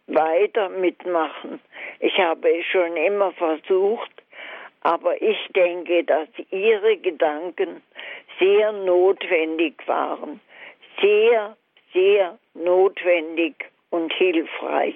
[0.07, 1.59] weiter mitmachen.
[1.99, 4.11] Ich habe schon immer versucht,
[4.81, 7.81] aber ich denke, dass Ihre Gedanken
[8.39, 10.39] sehr notwendig waren.
[11.01, 11.55] Sehr,
[11.93, 13.55] sehr notwendig
[13.89, 14.95] und hilfreich.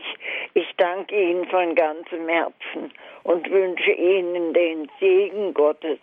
[0.54, 2.92] Ich danke Ihnen von ganzem Herzen
[3.24, 6.00] und wünsche Ihnen den Segen Gottes,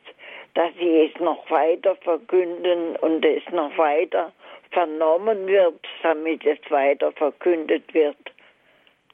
[0.54, 4.32] dass Sie es noch weiter verkünden und es noch weiter
[4.70, 8.16] vernommen wird, damit es weiter verkündet wird.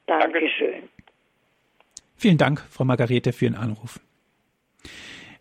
[0.07, 0.89] Dankeschön.
[2.17, 3.99] Vielen Dank, Frau Margarete, für Ihren Anruf.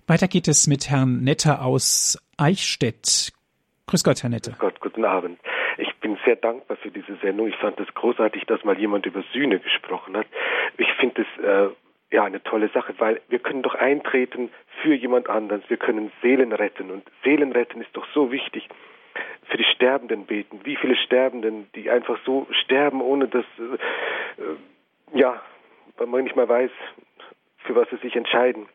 [0.07, 3.33] Weiter geht es mit Herrn Netter aus Eichstätt.
[3.87, 4.55] Grüß Gott, Herr Netter.
[4.59, 5.41] Gott, guten Abend.
[5.79, 7.49] Ich bin sehr dankbar für diese Sendung.
[7.49, 10.27] Ich fand es großartig, dass mal jemand über Sühne gesprochen hat.
[10.77, 11.69] Ich finde es äh,
[12.15, 14.51] ja eine tolle Sache, weil wir können doch eintreten
[14.83, 15.63] für jemand anderes.
[15.69, 18.69] Wir können Seelen retten und Seelen retten ist doch so wichtig.
[19.49, 20.61] Für die Sterbenden beten.
[20.65, 25.41] Wie viele Sterbenden, die einfach so sterben, ohne dass äh, äh ja,
[26.05, 26.71] man nicht mal weiß,
[27.59, 28.69] für was sie sich entscheiden.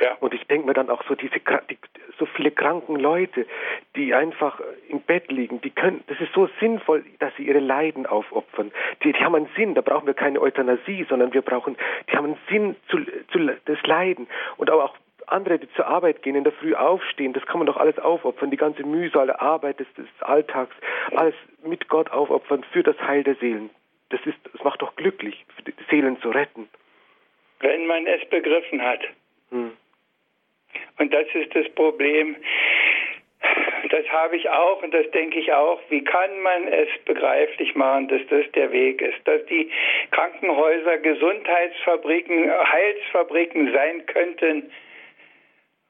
[0.00, 0.16] Ja.
[0.20, 1.78] Und ich denke mir dann auch so diese die,
[2.18, 3.46] so viele kranken Leute,
[3.94, 8.06] die einfach im Bett liegen, die können, das ist so sinnvoll, dass sie ihre Leiden
[8.06, 8.72] aufopfern.
[9.02, 11.76] Die, die haben einen Sinn, da brauchen wir keine Euthanasie, sondern wir brauchen,
[12.10, 12.98] die haben einen Sinn zu,
[13.32, 14.26] zu das Leiden
[14.56, 14.94] und auch
[15.26, 18.50] andere, die zur Arbeit gehen, in der Früh aufstehen, das kann man doch alles aufopfern,
[18.50, 20.74] die ganze Mühsal der Arbeit des, des Alltags,
[21.14, 21.34] alles
[21.64, 23.70] mit Gott aufopfern für das Heil der Seelen.
[24.10, 26.68] Das ist, das macht doch glücklich, die Seelen zu retten.
[27.60, 29.00] Wenn man es begriffen hat.
[29.50, 29.76] Hm.
[30.98, 32.36] Und das ist das Problem.
[33.90, 35.80] Das habe ich auch und das denke ich auch.
[35.90, 39.18] Wie kann man es begreiflich machen, dass das der Weg ist?
[39.24, 39.70] Dass die
[40.10, 44.70] Krankenhäuser Gesundheitsfabriken, Heilsfabriken sein könnten,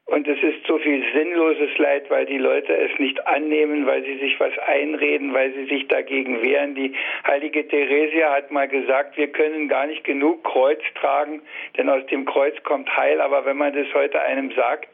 [0.07, 4.17] und es ist so viel sinnloses Leid, weil die Leute es nicht annehmen, weil sie
[4.19, 6.77] sich was einreden, weil sie sich dagegen wehren.
[6.77, 6.95] Die
[7.27, 11.43] heilige Theresia hat mal gesagt, wir können gar nicht genug Kreuz tragen,
[11.77, 13.21] denn aus dem Kreuz kommt Heil.
[13.21, 14.89] Aber wenn man das heute einem sagt,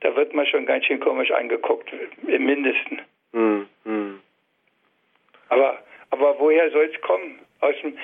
[0.00, 1.90] da wird man schon ganz schön komisch angeguckt,
[2.26, 3.02] im Mindesten.
[3.34, 4.20] Hm, hm.
[5.50, 7.38] Aber, aber woher soll es kommen?
[7.64, 7.96] Aus dem,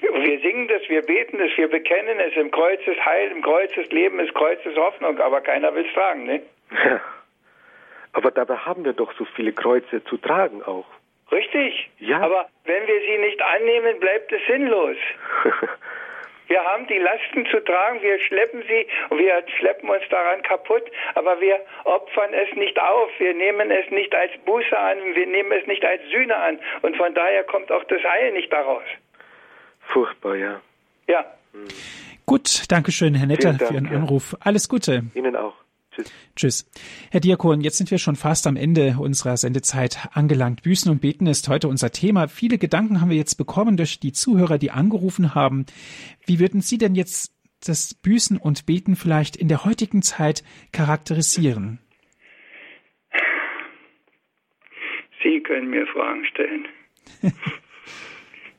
[0.00, 2.36] wir singen das, wir beten das, wir bekennen es.
[2.36, 5.84] Im Kreuz ist Heil, im Kreuz ist Leben, im Kreuz ist Hoffnung, aber keiner will
[5.86, 6.42] es tragen, ne?
[6.70, 7.00] Ja.
[8.12, 10.86] Aber dabei haben wir doch so viele Kreuze zu tragen auch.
[11.32, 11.90] Richtig.
[11.98, 12.20] Ja.
[12.20, 14.96] Aber wenn wir sie nicht annehmen, bleibt es sinnlos.
[16.48, 20.84] Wir haben die Lasten zu tragen, wir schleppen sie und wir schleppen uns daran kaputt,
[21.14, 25.52] aber wir opfern es nicht auf, wir nehmen es nicht als Buße an, wir nehmen
[25.52, 28.84] es nicht als Sühne an und von daher kommt auch das Heil nicht daraus.
[29.92, 30.60] Furchtbar, ja.
[31.08, 31.24] Ja.
[31.52, 31.68] Hm.
[32.26, 33.92] Gut, Dankeschön, Herr Netter, Dank, für Ihren ja.
[33.92, 34.36] Anruf.
[34.40, 35.04] Alles Gute.
[35.14, 35.54] Ihnen auch.
[35.90, 36.12] Tschüss.
[36.36, 36.70] Tschüss.
[37.10, 40.62] Herr Diakon, jetzt sind wir schon fast am Ende unserer Sendezeit angelangt.
[40.62, 42.28] Büßen und Beten ist heute unser Thema.
[42.28, 45.66] Viele Gedanken haben wir jetzt bekommen durch die Zuhörer, die angerufen haben.
[46.26, 47.32] Wie würden Sie denn jetzt
[47.64, 51.80] das Büßen und Beten vielleicht in der heutigen Zeit charakterisieren?
[55.22, 56.68] Sie können mir Fragen stellen.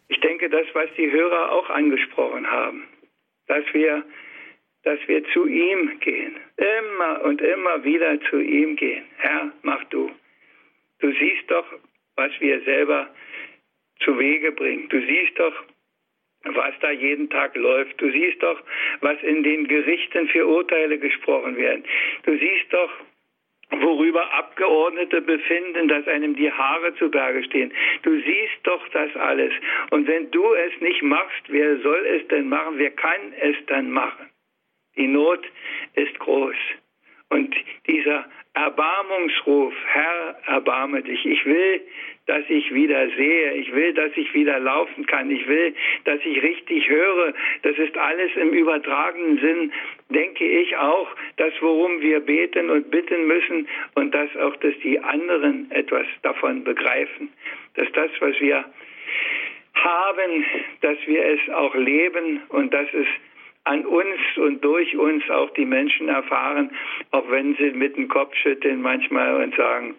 [0.10, 2.88] ich denke, das, was die Hörer auch angesprochen haben,
[3.48, 4.04] dass wir
[4.84, 6.38] dass wir zu ihm gehen.
[6.56, 9.04] Immer und immer wieder zu ihm gehen.
[9.18, 10.10] Herr, mach du.
[11.00, 11.66] Du siehst doch,
[12.16, 13.14] was wir selber
[14.00, 14.88] zu Wege bringen.
[14.90, 15.54] Du siehst doch,
[16.46, 18.00] was da jeden Tag läuft.
[18.00, 18.62] Du siehst doch,
[19.02, 21.84] was in den Gerichten für Urteile gesprochen werden.
[22.24, 22.92] Du siehst doch,
[23.72, 27.72] worüber Abgeordnete befinden, dass einem die Haare zu Berge stehen.
[28.04, 29.54] Du siehst doch das alles.
[29.92, 32.78] Und wenn du es nicht machst, wer soll es denn machen?
[32.78, 34.30] Wer kann es dann machen?
[34.96, 35.46] Die Not
[35.94, 36.56] ist groß.
[37.30, 37.56] Und
[37.88, 41.26] dieser Erbarmungsruf, Herr, erbarme dich.
[41.26, 41.82] Ich will,
[42.26, 43.54] dass ich wieder sehe.
[43.54, 45.30] Ich will, dass ich wieder laufen kann.
[45.32, 45.74] Ich will,
[46.06, 47.34] dass ich richtig höre.
[47.62, 49.72] Das ist alles im übertragenen Sinn,
[50.10, 55.00] denke ich auch, das, worum wir beten und bitten müssen und dass auch, dass die
[55.00, 57.30] anderen etwas davon begreifen.
[57.76, 58.66] Dass das, was wir
[59.76, 60.46] haben,
[60.82, 63.08] dass wir es auch leben und dass es
[63.70, 66.72] an uns und durch uns auch die Menschen erfahren,
[67.12, 69.94] auch wenn sie mit dem Kopf schütteln manchmal und sagen,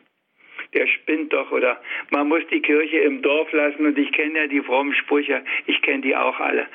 [0.74, 4.46] der spinnt doch oder man muss die Kirche im Dorf lassen und ich kenne ja
[4.48, 6.66] die frommen Sprüche, ich kenne die auch alle.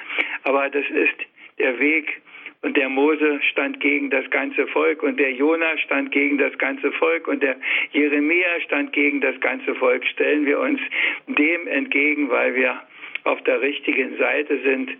[0.44, 1.20] Aber das ist
[1.60, 2.22] der Weg
[2.62, 6.94] und der Mose stand gegen das ganze Volk und der Jona stand gegen das ganze
[6.94, 7.58] Volk und der
[7.92, 10.06] Jeremia stand gegen das ganze Volk.
[10.06, 10.80] Stellen wir uns
[11.28, 12.82] dem entgegen, weil wir
[13.26, 14.92] auf der richtigen Seite sind.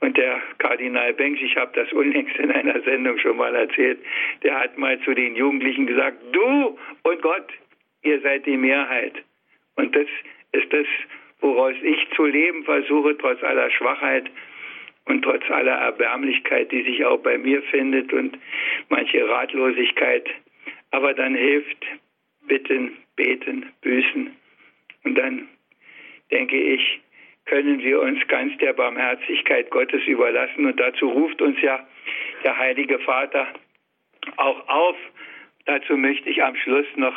[0.00, 3.98] Und der Kardinal Bengsch, ich habe das unlängst in einer Sendung schon mal erzählt,
[4.42, 7.48] der hat mal zu den Jugendlichen gesagt, du und Gott,
[8.02, 9.14] ihr seid die Mehrheit.
[9.76, 10.06] Und das
[10.52, 10.86] ist das,
[11.40, 14.28] woraus ich zu leben versuche, trotz aller Schwachheit
[15.04, 18.36] und trotz aller Erbärmlichkeit, die sich auch bei mir findet und
[18.88, 20.28] manche Ratlosigkeit.
[20.90, 21.86] Aber dann hilft
[22.46, 24.30] bitten, beten, büßen.
[25.04, 25.48] Und dann
[26.30, 27.00] denke ich,
[27.48, 30.66] können wir uns ganz der Barmherzigkeit Gottes überlassen.
[30.66, 31.80] Und dazu ruft uns ja
[32.44, 33.46] der Heilige Vater
[34.36, 34.96] auch auf.
[35.64, 37.14] Dazu möchte ich am Schluss noch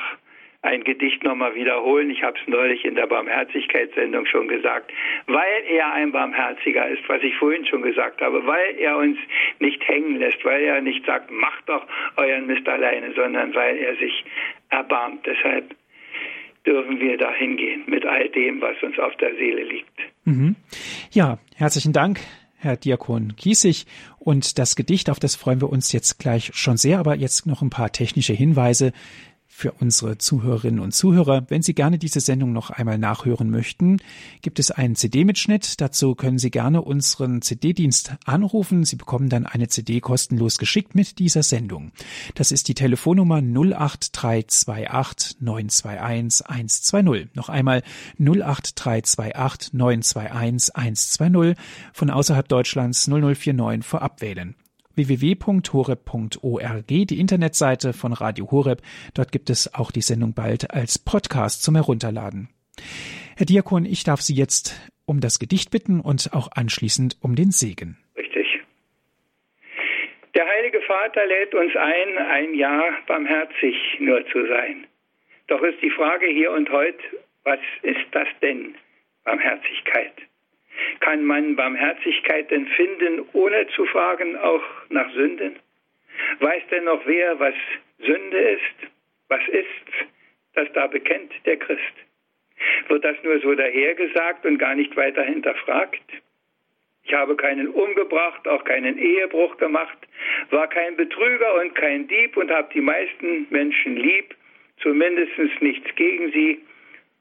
[0.64, 2.12] ein Gedicht nochmal wiederholen.
[2.12, 4.92] Ich habe es neulich in der Barmherzigkeitssendung schon gesagt.
[5.28, 9.18] Weil er ein Barmherziger ist, was ich vorhin schon gesagt habe, weil er uns
[9.60, 11.86] nicht hängen lässt, weil er nicht sagt, macht doch
[12.18, 14.24] euren Mist alleine, sondern weil er sich
[14.70, 15.26] erbarmt.
[15.26, 15.76] Deshalb
[16.66, 19.99] dürfen wir dahin gehen mit all dem, was uns auf der Seele liegt.
[20.26, 20.55] Mhm.
[21.12, 22.20] Ja, herzlichen Dank.
[22.57, 23.86] Herr Diakon Kiesig.
[24.20, 27.64] Und das Gedicht, auf das freuen wir uns jetzt gleich schon sehr, aber jetzt noch
[27.64, 28.93] ein paar technische Hinweise
[29.54, 31.45] für unsere Zuhörerinnen und Zuhörer.
[31.49, 33.97] Wenn Sie gerne diese Sendung noch einmal nachhören möchten,
[34.41, 35.82] gibt es einen CD-Mitschnitt.
[35.82, 38.86] Dazu können Sie gerne unseren CD-Dienst anrufen.
[38.86, 41.91] Sie bekommen dann eine CD kostenlos geschickt mit dieser Sendung.
[42.34, 47.36] Das ist die Telefonnummer 08328 921 120.
[47.36, 47.84] Noch einmal
[48.20, 51.58] 08328 921 120
[51.93, 54.56] von außerhalb Deutschlands 0049 vorab wählen
[54.96, 58.82] www.horeb.org, die Internetseite von Radio Horeb.
[59.14, 62.50] Dort gibt es auch die Sendung bald als Podcast zum Herunterladen.
[63.38, 67.52] Herr Diakon, ich darf Sie jetzt um das Gedicht bitten und auch anschließend um den
[67.52, 67.98] Segen.
[68.16, 68.62] Richtig.
[70.36, 74.88] Der Heilige Vater lädt uns ein, ein Jahr barmherzig nur zu sein.
[75.48, 77.04] Doch ist die Frage hier und heute,
[77.44, 78.76] was ist das denn,
[79.24, 80.14] Barmherzigkeit?
[81.00, 85.58] Kann man Barmherzigkeit denn finden, ohne zu fragen, auch nach Sünden?
[86.39, 87.56] Weiß denn noch wer, was
[88.00, 88.92] Sünde ist?
[89.30, 90.10] Was ist,
[90.54, 91.94] das da bekennt der Christ?
[92.88, 96.02] Wird das nur so dahergesagt und gar nicht weiter hinterfragt?
[97.04, 99.98] Ich habe keinen umgebracht, auch keinen Ehebruch gemacht,
[100.52, 104.36] war kein Betrüger und kein Dieb und habe die meisten Menschen lieb,
[104.78, 106.62] zumindest nichts gegen sie,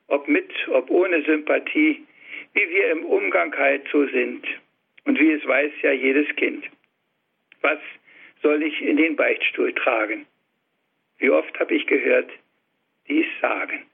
[0.09, 2.05] ob mit, ob ohne Sympathie
[2.55, 4.47] wie wir im Umgang halt so sind.
[5.05, 6.65] Und wie es weiß ja jedes Kind.
[7.63, 7.79] Was
[8.43, 10.27] soll ich in den Beichtstuhl tragen?
[11.19, 12.31] Wie oft habe ich gehört,
[13.09, 13.87] dies sagen.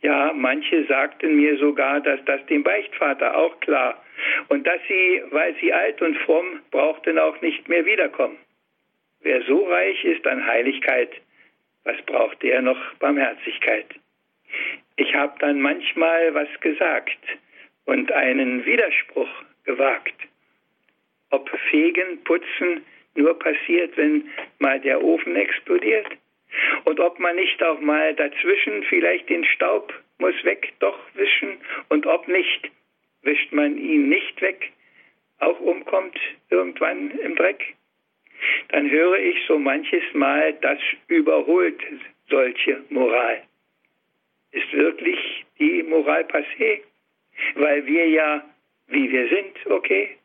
[0.00, 4.02] Ja, manche sagten mir sogar, dass das dem Beichtvater auch klar
[4.48, 8.38] und dass sie, weil sie alt und fromm, brauchten auch nicht mehr wiederkommen.
[9.20, 11.10] Wer so reich ist an Heiligkeit,
[11.84, 13.86] was braucht der noch Barmherzigkeit?
[14.96, 17.18] Ich habe dann manchmal was gesagt,
[17.88, 19.30] und einen Widerspruch
[19.64, 20.14] gewagt.
[21.30, 22.84] Ob Fegen, Putzen
[23.14, 24.28] nur passiert, wenn
[24.58, 26.06] mal der Ofen explodiert?
[26.84, 31.56] Und ob man nicht auch mal dazwischen vielleicht den Staub muss weg doch wischen
[31.88, 32.70] und ob nicht,
[33.22, 34.70] wischt man ihn nicht weg,
[35.38, 36.18] auch umkommt
[36.50, 37.74] irgendwann im Dreck?
[38.68, 41.80] Dann höre ich so manches Mal, das überholt
[42.28, 43.42] solche Moral.
[44.52, 46.82] Ist wirklich die Moral passé?
[47.54, 48.44] Weil wir ja,
[48.88, 50.16] wie wir sind, okay?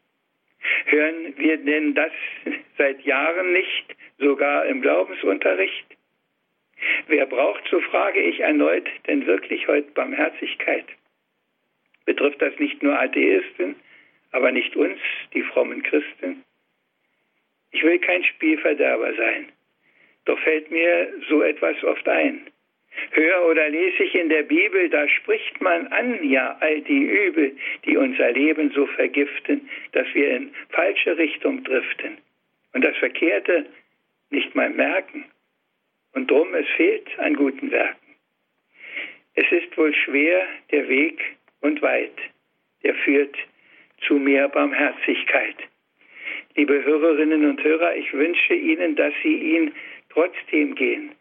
[0.85, 2.11] Hören wir denn das
[2.77, 5.85] seit Jahren nicht, sogar im Glaubensunterricht?
[7.07, 10.85] Wer braucht, so frage ich erneut, denn wirklich heute Barmherzigkeit?
[12.05, 13.75] Betrifft das nicht nur Atheisten,
[14.31, 14.99] aber nicht uns,
[15.33, 16.43] die frommen Christen?
[17.71, 19.51] Ich will kein Spielverderber sein,
[20.25, 22.47] doch fällt mir so etwas oft ein
[23.11, 27.55] höre oder lese ich in der Bibel, da spricht man an ja all die Übel,
[27.85, 32.17] die unser Leben so vergiften, dass wir in falsche Richtung driften
[32.73, 33.65] und das Verkehrte
[34.29, 35.25] nicht mal merken.
[36.13, 38.15] Und drum es fehlt an guten Werken.
[39.35, 41.19] Es ist wohl schwer der Weg
[41.61, 42.17] und weit,
[42.83, 43.35] der führt
[44.05, 45.55] zu mehr Barmherzigkeit.
[46.55, 49.73] Liebe Hörerinnen und Hörer, ich wünsche Ihnen, dass Sie ihn
[50.09, 51.15] trotzdem gehen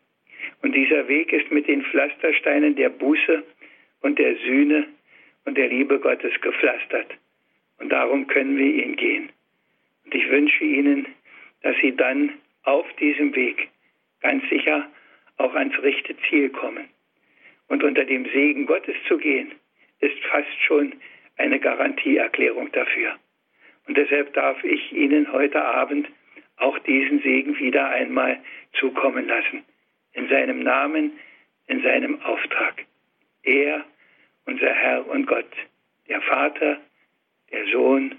[0.63, 3.43] und dieser Weg ist mit den Pflastersteinen der Buße
[4.01, 4.87] und der Sühne
[5.45, 7.09] und der Liebe Gottes gepflastert.
[7.79, 9.31] Und darum können wir ihn gehen.
[10.05, 11.07] Und ich wünsche Ihnen,
[11.63, 13.69] dass Sie dann auf diesem Weg
[14.21, 14.89] ganz sicher
[15.39, 16.89] auch ans rechte Ziel kommen.
[17.69, 19.53] Und unter dem Segen Gottes zu gehen,
[20.01, 20.95] ist fast schon
[21.39, 23.17] eine Garantieerklärung dafür.
[23.89, 26.09] Und deshalb darf ich Ihnen heute Abend
[26.57, 28.39] auch diesen Segen wieder einmal
[28.75, 29.65] zukommen lassen
[30.13, 31.13] in seinem Namen,
[31.67, 32.85] in seinem Auftrag.
[33.43, 33.85] Er,
[34.47, 35.51] unser Herr und Gott,
[36.09, 36.79] der Vater,
[37.51, 38.15] der Sohn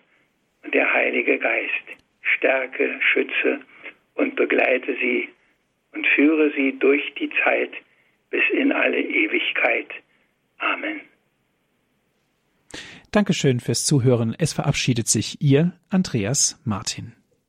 [0.64, 1.86] und der Heilige Geist
[2.22, 3.62] stärke, schütze
[4.16, 5.30] und begleite sie
[5.92, 7.72] und führe sie durch die Zeit
[8.30, 9.90] bis in alle Ewigkeit.
[10.58, 11.02] Amen.
[13.12, 14.36] Dankeschön fürs Zuhören.
[14.38, 17.14] Es verabschiedet sich Ihr Andreas Martin.